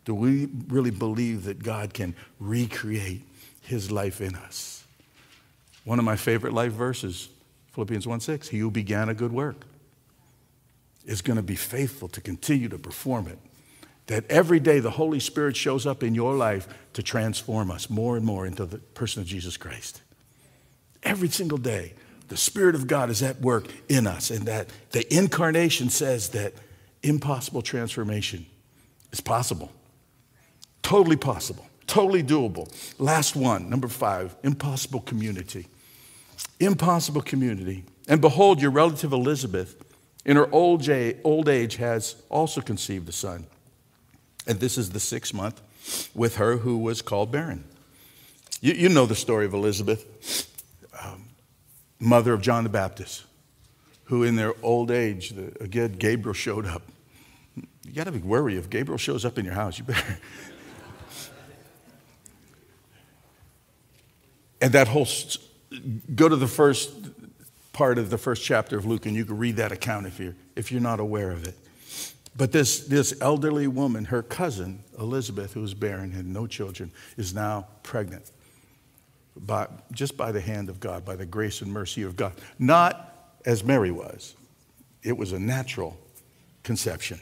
[0.05, 3.23] Do we really believe that God can recreate
[3.63, 4.85] his life in us?
[5.85, 7.29] One of my favorite life verses,
[7.73, 8.49] Philippians 1 6.
[8.49, 9.67] He who began a good work
[11.05, 13.39] is going to be faithful to continue to perform it.
[14.07, 18.17] That every day the Holy Spirit shows up in your life to transform us more
[18.17, 20.03] and more into the person of Jesus Christ.
[21.03, 21.95] Every single day,
[22.29, 26.55] the Spirit of God is at work in us, and that the incarnation says that
[27.03, 28.47] impossible transformation
[29.13, 29.73] is possible.
[30.83, 32.69] Totally possible, totally doable.
[32.99, 35.67] Last one, number five impossible community.
[36.59, 37.85] Impossible community.
[38.09, 39.77] And behold, your relative Elizabeth,
[40.31, 40.89] in her old
[41.49, 43.49] age, has also conceived a son.
[44.47, 45.61] And this is the sixth month
[46.15, 47.65] with her who was called barren.
[48.61, 50.49] You, you know the story of Elizabeth,
[51.03, 51.31] um,
[51.99, 53.25] mother of John the Baptist,
[54.05, 56.83] who in their old age, the, again, Gabriel showed up.
[57.57, 59.79] You got to be wary if Gabriel shows up in your house.
[59.79, 60.17] You better.
[64.61, 65.09] and that whole,
[66.15, 66.93] go to the first
[67.73, 70.35] part of the first chapter of Luke, and you can read that account if you're,
[70.57, 71.57] if you're not aware of it.
[72.37, 77.35] But this, this elderly woman, her cousin, Elizabeth, who was barren, had no children, is
[77.35, 78.31] now pregnant
[79.37, 82.33] by, just by the hand of God, by the grace and mercy of God.
[82.59, 84.35] Not as Mary was,
[85.03, 85.99] it was a natural
[86.63, 87.21] conception.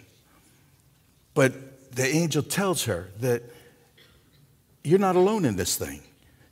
[1.35, 3.43] But the angel tells her that
[4.85, 6.01] you're not alone in this thing,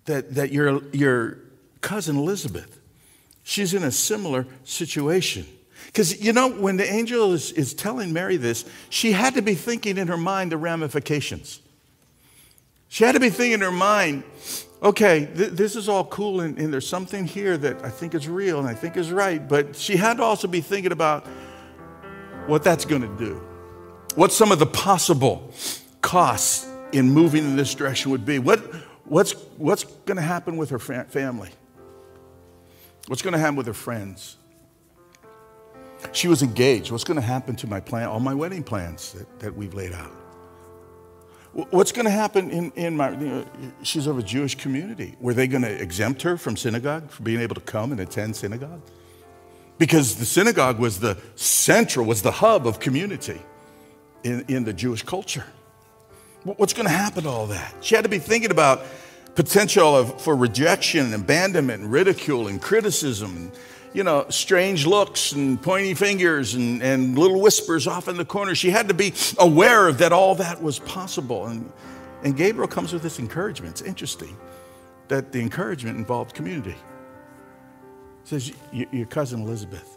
[0.05, 1.39] that, that your, your
[1.81, 2.76] cousin Elizabeth,
[3.47, 5.47] she's in a similar situation.
[5.87, 9.55] Because, you know, when the angel is, is telling Mary this, she had to be
[9.55, 11.61] thinking in her mind the ramifications.
[12.89, 14.25] She had to be thinking in her mind,
[14.83, 18.29] okay, th- this is all cool, and, and there's something here that I think is
[18.29, 19.49] real and I think is right.
[19.49, 21.25] But she had to also be thinking about
[22.47, 23.41] what that's going to do,
[24.17, 25.53] what some of the possible
[26.01, 28.41] costs in moving in this direction would be.
[28.41, 28.59] What,
[29.05, 31.51] what's what's going to happen with her fa- family?
[33.09, 34.37] What's going to happen with her friends?
[36.13, 36.91] She was engaged.
[36.91, 39.93] What's going to happen to my plan, all my wedding plans that, that we've laid
[39.93, 40.11] out?
[41.71, 43.47] What's going to happen in, in my, you know,
[43.83, 45.17] she's of a Jewish community.
[45.21, 48.37] Were they going to exempt her from synagogue, for being able to come and attend
[48.37, 48.83] synagogue?
[49.79, 53.41] Because the synagogue was the central, was the hub of community
[54.23, 55.47] in, in the Jewish culture.
[56.43, 57.75] What's going to happen to all that?
[57.81, 58.83] She had to be thinking about
[59.37, 63.53] potential of, for rejection and abandonment and ridicule and criticism and
[63.97, 68.55] you know, strange looks and pointy fingers and, and little whispers off in the corner.
[68.55, 71.47] She had to be aware of that all that was possible.
[71.47, 71.73] And,
[72.23, 73.73] and Gabriel comes with this encouragement.
[73.73, 74.37] It's interesting
[75.09, 76.75] that the encouragement involved community.
[78.25, 79.97] Says, Your cousin Elizabeth,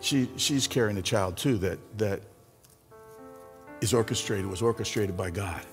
[0.00, 2.20] she, she's carrying a child too that, that
[3.80, 5.64] is orchestrated, was orchestrated by God.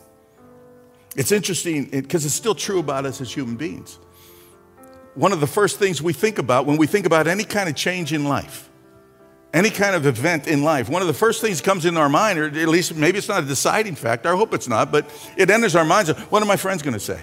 [1.16, 3.98] It's interesting because it's still true about us as human beings
[5.18, 7.76] one of the first things we think about when we think about any kind of
[7.76, 8.70] change in life,
[9.52, 12.38] any kind of event in life, one of the first things comes into our mind,
[12.38, 15.50] or at least maybe it's not a deciding factor, I hope it's not, but it
[15.50, 17.20] enters our minds what are my friends going to say?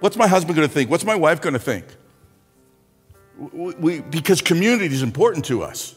[0.00, 0.90] What's my husband going to think?
[0.90, 1.84] What's my wife going to think?
[3.36, 5.94] We, because community is important to us.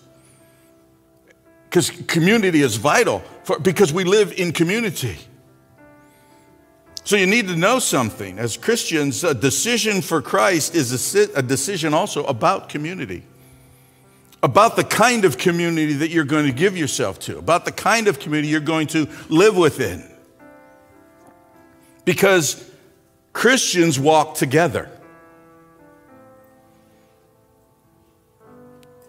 [1.74, 5.17] Because community is vital, for, because we live in community.
[7.03, 8.38] So you need to know something.
[8.38, 13.24] As Christians, a decision for Christ is a, decision also about community,
[14.43, 18.07] about the kind of community that you're going to give yourself to, about the kind
[18.07, 20.07] of community you're going to live within.
[22.05, 22.69] Because
[23.34, 24.91] Christians walk together.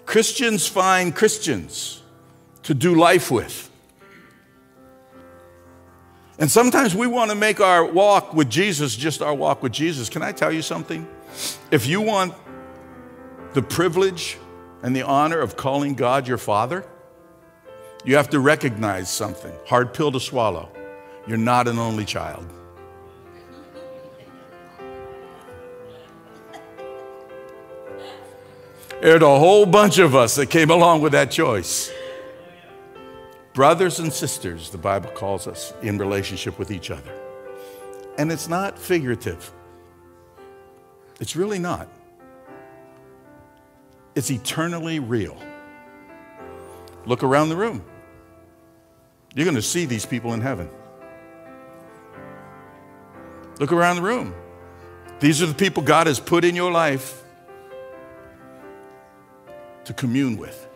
[0.06, 2.00] Christians find Christians
[2.64, 3.70] to do life with.
[6.38, 10.08] And sometimes we want to make our walk with Jesus just our walk with Jesus.
[10.08, 11.06] Can I tell you something?
[11.70, 12.34] If you want
[13.52, 14.36] the privilege
[14.82, 16.84] and the honor of calling God your Father,
[18.04, 19.52] you have to recognize something.
[19.66, 20.68] Hard pill to swallow.
[21.26, 22.46] You're not an only child.
[29.00, 31.92] There's a whole bunch of us that came along with that choice
[33.54, 37.12] brothers and sisters, the Bible calls us, in relationship with each other.
[38.18, 39.50] And it's not figurative,
[41.20, 41.88] it's really not.
[44.16, 45.36] It's eternally real.
[47.04, 47.84] Look around the room.
[49.34, 50.70] You're going to see these people in heaven.
[53.58, 54.32] Look around the room.
[55.18, 57.24] These are the people God has put in your life
[59.84, 60.68] to commune with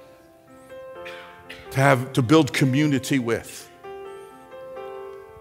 [1.70, 3.70] to have to build community with.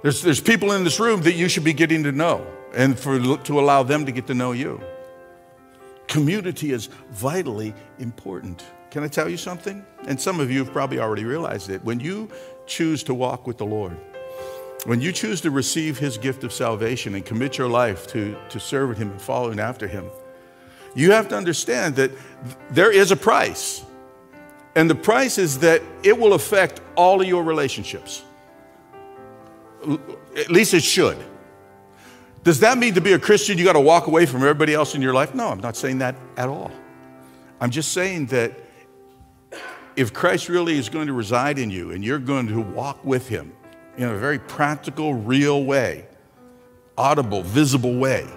[0.03, 3.19] There's, there's people in this room that you should be getting to know and for,
[3.37, 4.81] to allow them to get to know you.
[6.07, 8.63] Community is vitally important.
[8.91, 9.85] Can I tell you something?
[10.07, 11.83] And some of you have probably already realized it.
[11.83, 12.29] When you
[12.65, 13.97] choose to walk with the Lord,
[14.85, 18.59] when you choose to receive his gift of salvation and commit your life to, to
[18.59, 20.05] serving him and following after him,
[20.95, 22.11] you have to understand that
[22.69, 23.83] there is a price.
[24.77, 28.21] And the price is that it will affect all of your relationships.
[30.35, 31.17] At least it should.
[32.43, 34.93] Does that mean to be a Christian, you got to walk away from everybody else
[34.93, 35.33] in your life?
[35.33, 36.71] No, I'm not saying that at all.
[37.59, 38.53] I'm just saying that
[39.95, 43.27] if Christ really is going to reside in you and you're going to walk with
[43.27, 43.53] him
[43.97, 46.05] in a very practical, real way,
[46.99, 48.27] audible, visible way,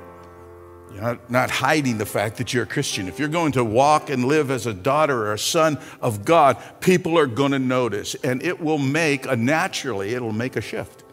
[0.92, 3.08] you're not, not hiding the fact that you're a Christian.
[3.08, 6.56] If you're going to walk and live as a daughter or a son of God,
[6.80, 11.04] people are going to notice, and it will make a naturally, it'll make a shift.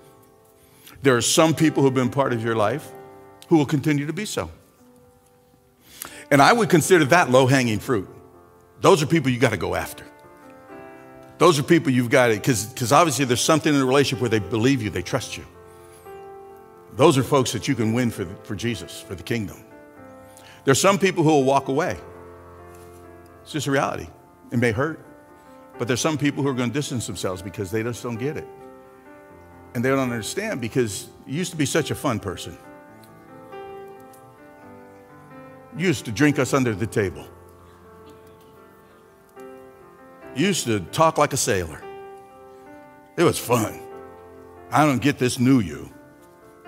[1.03, 2.89] There are some people who've been part of your life
[3.49, 4.49] who will continue to be so.
[6.32, 8.09] And I would consider that low hanging fruit.
[8.82, 10.03] Those are people you got to go after.
[11.38, 14.39] Those are people you've got to, because obviously there's something in the relationship where they
[14.39, 15.45] believe you, they trust you.
[16.93, 19.63] Those are folks that you can win for, for Jesus, for the kingdom.
[20.68, 21.97] There's some people who will walk away.
[23.41, 24.09] It's just a reality.
[24.51, 24.99] It may hurt,
[25.80, 28.36] but there's some people who are going to distance themselves because they just don't get
[28.36, 28.45] it.
[29.74, 32.57] And they don't understand because you used to be such a fun person.
[35.78, 37.26] You used to drink us under the table.
[40.36, 41.82] You used to talk like a sailor.
[43.15, 43.80] It was fun.
[44.70, 45.89] I don't get this new you.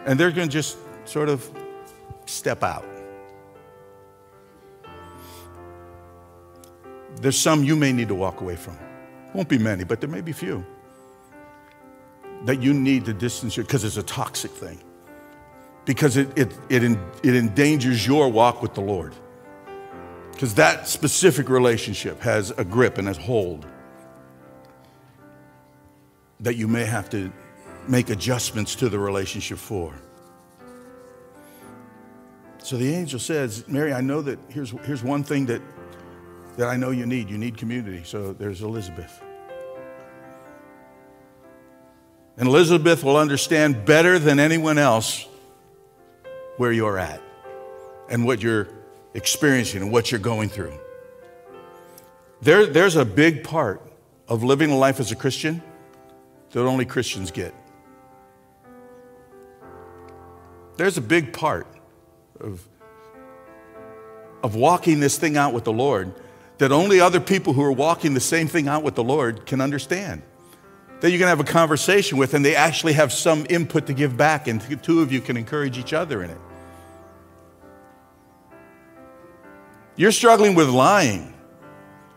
[0.05, 1.45] And they're going to just sort of
[2.25, 2.85] step out.
[7.17, 8.77] There's some you may need to walk away from.
[9.33, 10.65] Won't be many, but there may be few
[12.45, 14.79] that you need to distance you because it's a toxic thing,
[15.85, 19.13] because it, it, it, it endangers your walk with the Lord.
[20.31, 23.67] Because that specific relationship has a grip and a hold
[26.39, 27.29] that you may have to
[27.89, 29.93] make adjustments to the relationship for.
[32.59, 35.61] So the angel says, Mary, I know that here's, here's one thing that,
[36.59, 37.29] that I know you need.
[37.29, 38.01] You need community.
[38.03, 39.23] So there's Elizabeth.
[42.35, 45.25] And Elizabeth will understand better than anyone else
[46.57, 47.21] where you're at
[48.09, 48.67] and what you're
[49.13, 50.77] experiencing and what you're going through.
[52.41, 53.81] There, there's a big part
[54.27, 55.63] of living a life as a Christian
[56.51, 57.53] that only Christians get.
[60.75, 61.67] There's a big part
[62.37, 62.67] of,
[64.43, 66.13] of walking this thing out with the Lord
[66.59, 69.59] that only other people who are walking the same thing out with the Lord can
[69.59, 70.21] understand
[71.01, 74.17] that going to have a conversation with, and they actually have some input to give
[74.17, 76.37] back, and the two of you can encourage each other in it.
[79.95, 81.33] You're struggling with lying,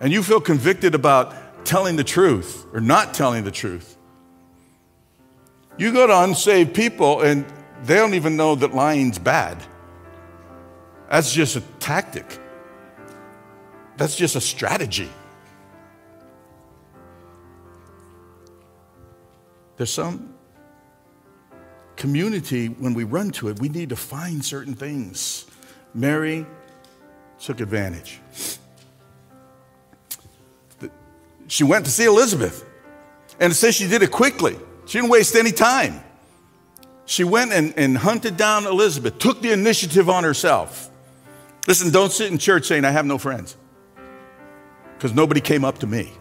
[0.00, 3.96] and you feel convicted about telling the truth or not telling the truth.
[5.78, 7.46] You go to unsaved people, and
[7.84, 9.62] they don't even know that lying's bad.
[11.08, 12.40] That's just a tactic,
[14.02, 15.08] that's just a strategy.
[19.76, 20.34] There's some
[21.94, 25.46] community, when we run to it, we need to find certain things.
[25.94, 26.44] Mary
[27.38, 28.18] took advantage.
[31.46, 32.68] She went to see Elizabeth,
[33.38, 34.58] and it says she did it quickly.
[34.86, 36.02] She didn't waste any time.
[37.06, 40.90] She went and, and hunted down Elizabeth, took the initiative on herself.
[41.68, 43.56] Listen, don't sit in church saying, I have no friends,
[45.02, 46.12] because nobody came up to me.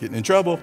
[0.00, 0.58] Getting in trouble.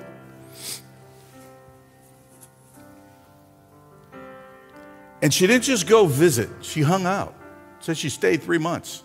[5.22, 7.36] And she didn't just go visit, she hung out.
[7.80, 9.04] Said she stayed three months.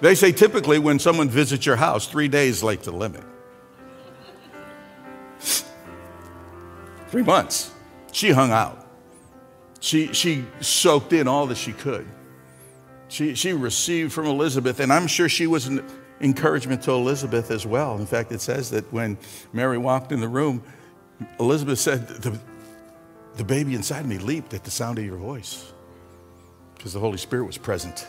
[0.00, 3.22] They say typically when someone visits your house, three days like the limit.
[7.06, 7.70] three months.
[8.10, 8.84] She hung out.
[9.78, 12.04] She, she soaked in all that she could.
[13.08, 15.84] She, she received from Elizabeth, and I'm sure she was an
[16.20, 17.96] encouragement to Elizabeth as well.
[17.96, 19.18] In fact, it says that when
[19.52, 20.62] Mary walked in the room,
[21.40, 22.38] Elizabeth said, The,
[23.36, 25.72] the baby inside me leaped at the sound of your voice
[26.76, 28.06] because the Holy Spirit was present.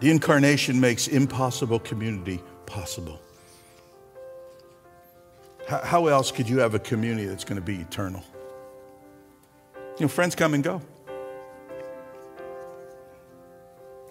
[0.00, 3.20] The incarnation makes impossible community possible.
[5.66, 8.22] How else could you have a community that's going to be eternal?
[9.98, 10.82] You know, friends come and go.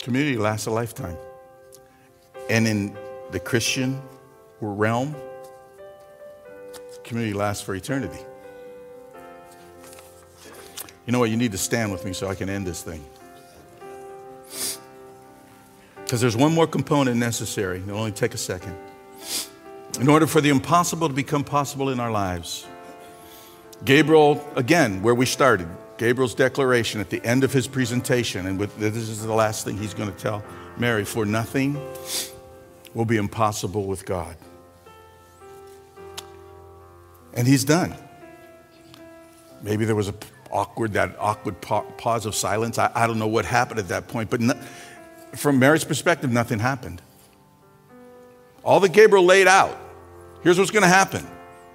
[0.04, 1.16] Community lasts a lifetime.
[2.49, 2.97] And in
[3.32, 4.01] the Christian
[4.60, 5.16] realm,
[7.06, 8.20] community lasts for eternity.
[11.06, 11.30] You know what?
[11.30, 13.01] You need to stand with me so I can end this thing.
[15.95, 17.78] Because there's one more component necessary.
[17.78, 18.76] It'll only take a second.
[20.01, 22.68] In order for the impossible to become possible in our lives,
[23.86, 25.70] Gabriel, again, where we started,
[26.04, 29.78] Gabriel's declaration at the end of his presentation, and with, this is the last thing
[29.78, 30.43] he's going to tell
[30.78, 31.80] Mary for nothing
[32.93, 34.36] will be impossible with God.
[37.34, 37.95] And he's done.
[39.62, 40.14] Maybe there was a
[40.51, 42.78] awkward, that awkward pause of silence.
[42.78, 44.56] I, I don't know what happened at that point, but no,
[45.38, 47.01] from Mary's perspective, nothing happened.
[48.62, 49.80] All that Gabriel laid out
[50.43, 51.26] here's what's going to happen.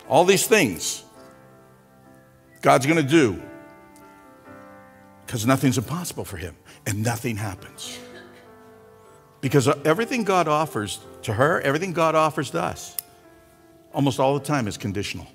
[0.06, 1.02] All these things
[2.60, 3.40] God's going to do
[5.28, 6.56] because nothing's impossible for him
[6.86, 7.98] and nothing happens.
[9.42, 12.96] Because everything God offers to her, everything God offers to us,
[13.92, 15.26] almost all the time is conditional.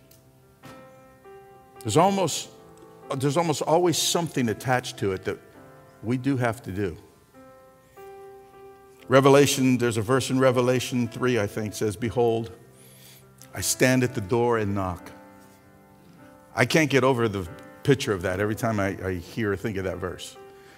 [1.82, 2.50] There's almost,
[3.18, 5.38] there's almost always something attached to it that
[6.02, 6.98] we do have to do.
[9.08, 12.52] Revelation, there's a verse in Revelation 3, I think, says, Behold,
[13.54, 15.12] I stand at the door and knock.
[16.56, 17.48] I can't get over the
[17.84, 20.38] picture of that every time I, I hear or think of that verse.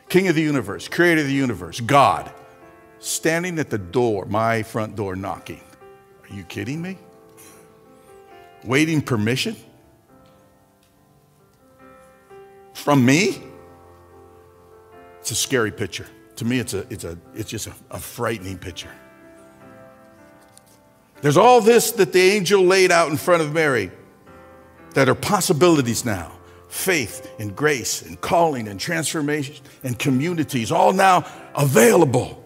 [0.09, 2.31] King of the universe, creator of the universe, God,
[2.99, 5.61] standing at the door, my front door, knocking.
[6.23, 6.97] Are you kidding me?
[8.63, 9.55] Waiting permission?
[12.73, 13.41] From me?
[15.19, 16.07] It's a scary picture.
[16.35, 18.91] To me, it's, a, it's, a, it's just a, a frightening picture.
[21.21, 23.89] There's all this that the angel laid out in front of Mary
[24.93, 26.31] that are possibilities now
[26.75, 32.43] faith and grace and calling and transformation and communities all now available.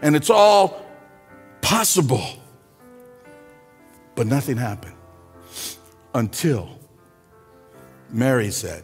[0.00, 0.82] And it's all
[1.60, 2.24] possible.
[4.14, 4.96] But nothing happened
[6.14, 6.70] until
[8.10, 8.82] Mary said,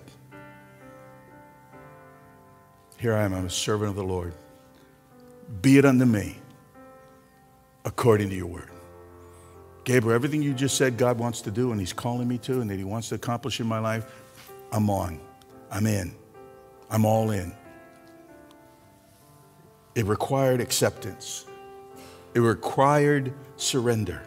[2.99, 4.35] Here I am, I'm a servant of the Lord.
[5.63, 6.37] Be it unto me
[7.85, 8.69] according to your word.
[9.85, 12.71] Gabriel, everything you just said God wants to do and He's calling me to and
[12.71, 14.22] that He wants to accomplish in my life,
[14.73, 15.21] I'm on.
[15.71, 16.15] I'm in.
[16.91, 17.53] I'm all in.
[19.95, 21.47] It required acceptance,
[22.35, 24.23] it required surrender.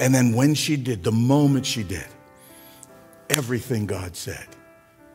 [0.00, 2.08] And then when she did, the moment she did,
[3.30, 4.48] everything God said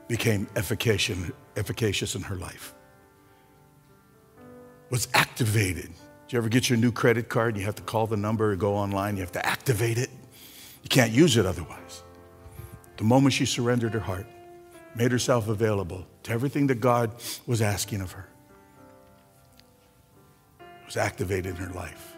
[0.08, 2.74] became efficacious in her life,
[4.90, 5.92] was activated
[6.30, 8.52] do you ever get your new credit card and you have to call the number
[8.52, 9.16] or go online?
[9.16, 10.12] You have to activate it.
[10.84, 12.04] You can't use it otherwise.
[13.00, 14.28] The moment she surrendered her heart,
[14.94, 17.14] made herself available to everything that God
[17.48, 18.28] was asking of her,
[20.86, 22.18] was activated in her life.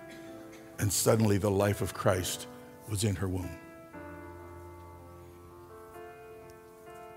[0.79, 2.47] And suddenly the life of Christ
[2.89, 3.55] was in her womb.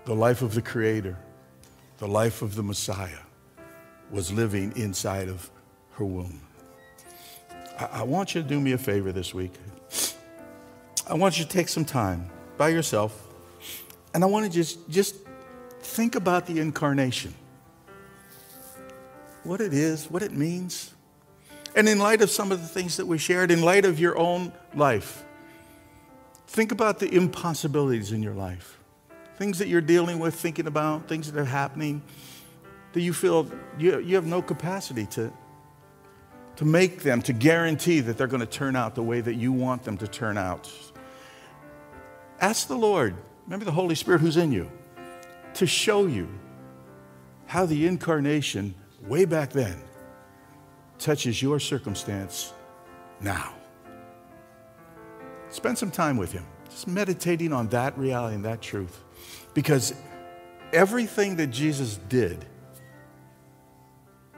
[0.03, 1.17] The life of the Creator,
[1.97, 3.23] the life of the Messiah
[4.11, 5.49] was living inside of
[5.93, 6.39] her womb.
[7.79, 9.53] I, I want you to do me a favor this week.
[11.07, 13.31] I want you to take some time by yourself,
[14.15, 15.17] and I want to just, just
[15.81, 17.35] think about the incarnation
[19.43, 20.93] what it is, what it means.
[21.75, 24.17] And in light of some of the things that we shared, in light of your
[24.17, 25.23] own life,
[26.47, 28.79] think about the impossibilities in your life.
[29.37, 32.01] Things that you're dealing with, thinking about, things that are happening
[32.93, 35.31] that you feel you, you have no capacity to,
[36.55, 39.51] to make them, to guarantee that they're going to turn out the way that you
[39.51, 40.71] want them to turn out.
[42.39, 44.71] Ask the Lord, remember the Holy Spirit who's in you,
[45.53, 46.27] to show you
[47.45, 49.79] how the incarnation, way back then,
[50.97, 52.53] touches your circumstance
[53.21, 53.53] now.
[55.49, 59.03] Spend some time with Him, just meditating on that reality and that truth.
[59.53, 59.93] Because
[60.73, 62.45] everything that Jesus did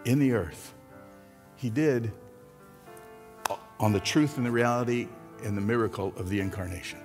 [0.06, 0.74] in the earth,
[1.56, 2.12] he did
[3.80, 5.08] on the truth and the reality
[5.44, 7.00] and the miracle of the incarnation.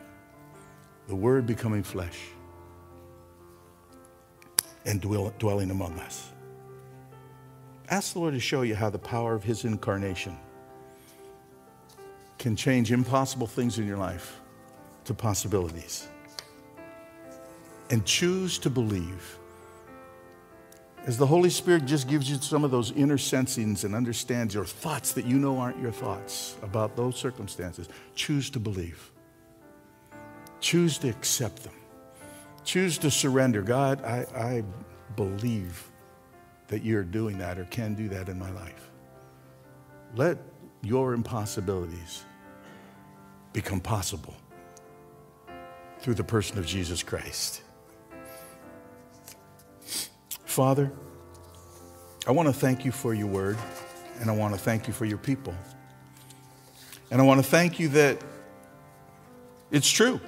[1.12, 2.18] The Word becoming flesh
[4.86, 6.30] and dwell, dwelling among us.
[7.90, 10.38] Ask the Lord to show you how the power of His incarnation
[12.38, 14.40] can change impossible things in your life
[15.04, 16.08] to possibilities.
[17.90, 19.38] And choose to believe
[21.04, 24.64] as the Holy Spirit just gives you some of those inner sensings and understands your
[24.64, 29.11] thoughts that you know aren't your thoughts about those circumstances, choose to believe.
[30.62, 31.74] Choose to accept them.
[32.64, 33.62] Choose to surrender.
[33.62, 34.64] God, I, I
[35.16, 35.90] believe
[36.68, 38.90] that you're doing that or can do that in my life.
[40.14, 40.38] Let
[40.80, 42.24] your impossibilities
[43.52, 44.34] become possible
[45.98, 47.62] through the person of Jesus Christ.
[50.44, 50.92] Father,
[52.26, 53.58] I want to thank you for your word,
[54.20, 55.54] and I want to thank you for your people.
[57.10, 58.22] And I want to thank you that
[59.72, 60.20] it's true.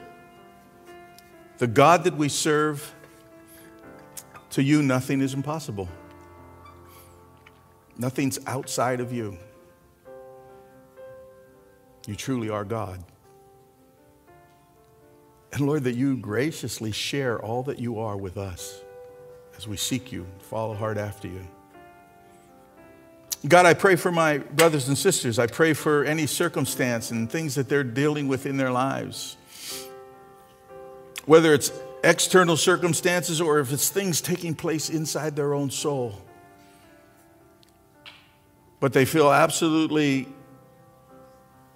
[1.59, 2.95] The God that we serve,
[4.51, 5.89] to you, nothing is impossible.
[7.97, 9.39] Nothing's outside of you.
[12.07, 13.03] You truly are God.
[15.53, 18.83] And Lord, that you graciously share all that you are with us
[19.57, 21.47] as we seek you, follow hard after you.
[23.47, 25.39] God, I pray for my brothers and sisters.
[25.39, 29.37] I pray for any circumstance and things that they're dealing with in their lives.
[31.27, 31.73] Whether it's
[32.03, 36.21] external circumstances or if it's things taking place inside their own soul.
[38.79, 40.29] But they feel absolutely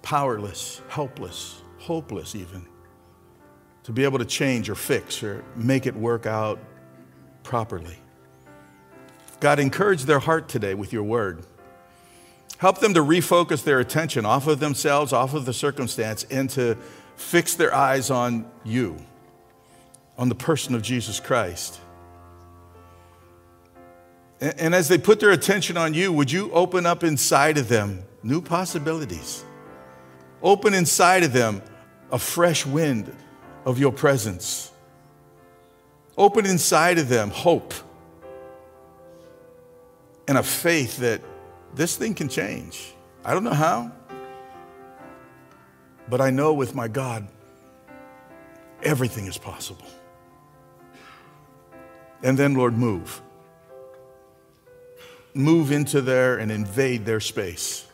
[0.01, 2.65] powerless, helpless, hopeless, even
[3.83, 6.59] to be able to change or fix or make it work out
[7.41, 7.97] properly.
[9.39, 11.45] God, encourage their heart today with your word.
[12.57, 16.75] Help them to refocus their attention off of themselves, off of the circumstance, and to
[17.15, 18.97] fix their eyes on you,
[20.19, 21.79] on the person of Jesus Christ.
[24.41, 28.03] And as they put their attention on you, would you open up inside of them
[28.21, 29.45] new possibilities?
[30.43, 31.61] Open inside of them
[32.11, 33.15] a fresh wind
[33.65, 34.71] of your presence.
[36.17, 37.73] Open inside of them hope
[40.27, 41.21] and a faith that
[41.75, 42.93] this thing can change.
[43.23, 43.91] I don't know how,
[46.09, 47.25] but I know with my God,
[48.83, 49.85] everything is possible.
[52.21, 53.21] And then, Lord, move.
[55.33, 57.85] Move into there and invade their space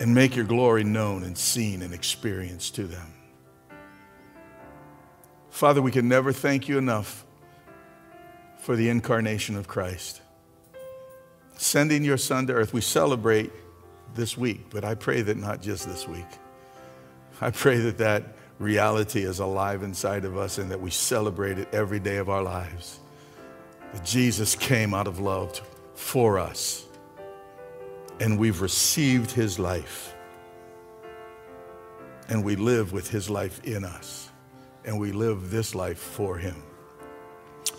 [0.00, 3.12] and make your glory known and seen and experienced to them.
[5.50, 7.26] Father, we can never thank you enough
[8.58, 10.22] for the incarnation of Christ.
[11.56, 13.52] Sending your son to earth, we celebrate
[14.14, 16.26] this week, but I pray that not just this week.
[17.40, 21.74] I pray that that reality is alive inside of us and that we celebrate it
[21.74, 23.00] every day of our lives.
[23.92, 25.60] That Jesus came out of love
[25.94, 26.86] for us
[28.20, 30.14] and we've received his life.
[32.28, 34.28] And we live with his life in us.
[34.84, 36.62] And we live this life for him.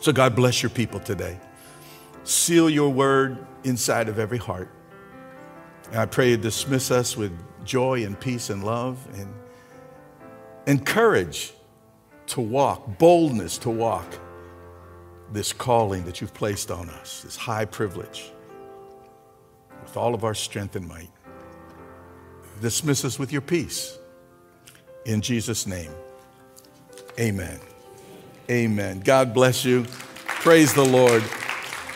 [0.02, 1.40] So, God bless your people today.
[2.24, 4.70] Seal your word inside of every heart.
[5.92, 7.32] And I pray you dismiss us with
[7.66, 9.34] joy and peace and love and,
[10.68, 11.54] and courage
[12.28, 14.06] to walk, boldness to walk
[15.32, 18.32] this calling that you've placed on us, this high privilege
[19.82, 21.10] with all of our strength and might.
[22.62, 23.98] Dismiss us with your peace.
[25.06, 25.92] In Jesus' name,
[27.20, 27.60] amen.
[28.50, 29.00] Amen.
[29.00, 29.86] God bless you.
[30.26, 31.24] Praise the Lord.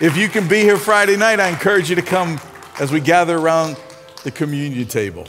[0.01, 2.39] If you can be here Friday night, I encourage you to come
[2.80, 3.78] as we gather around
[4.24, 5.28] the communion table.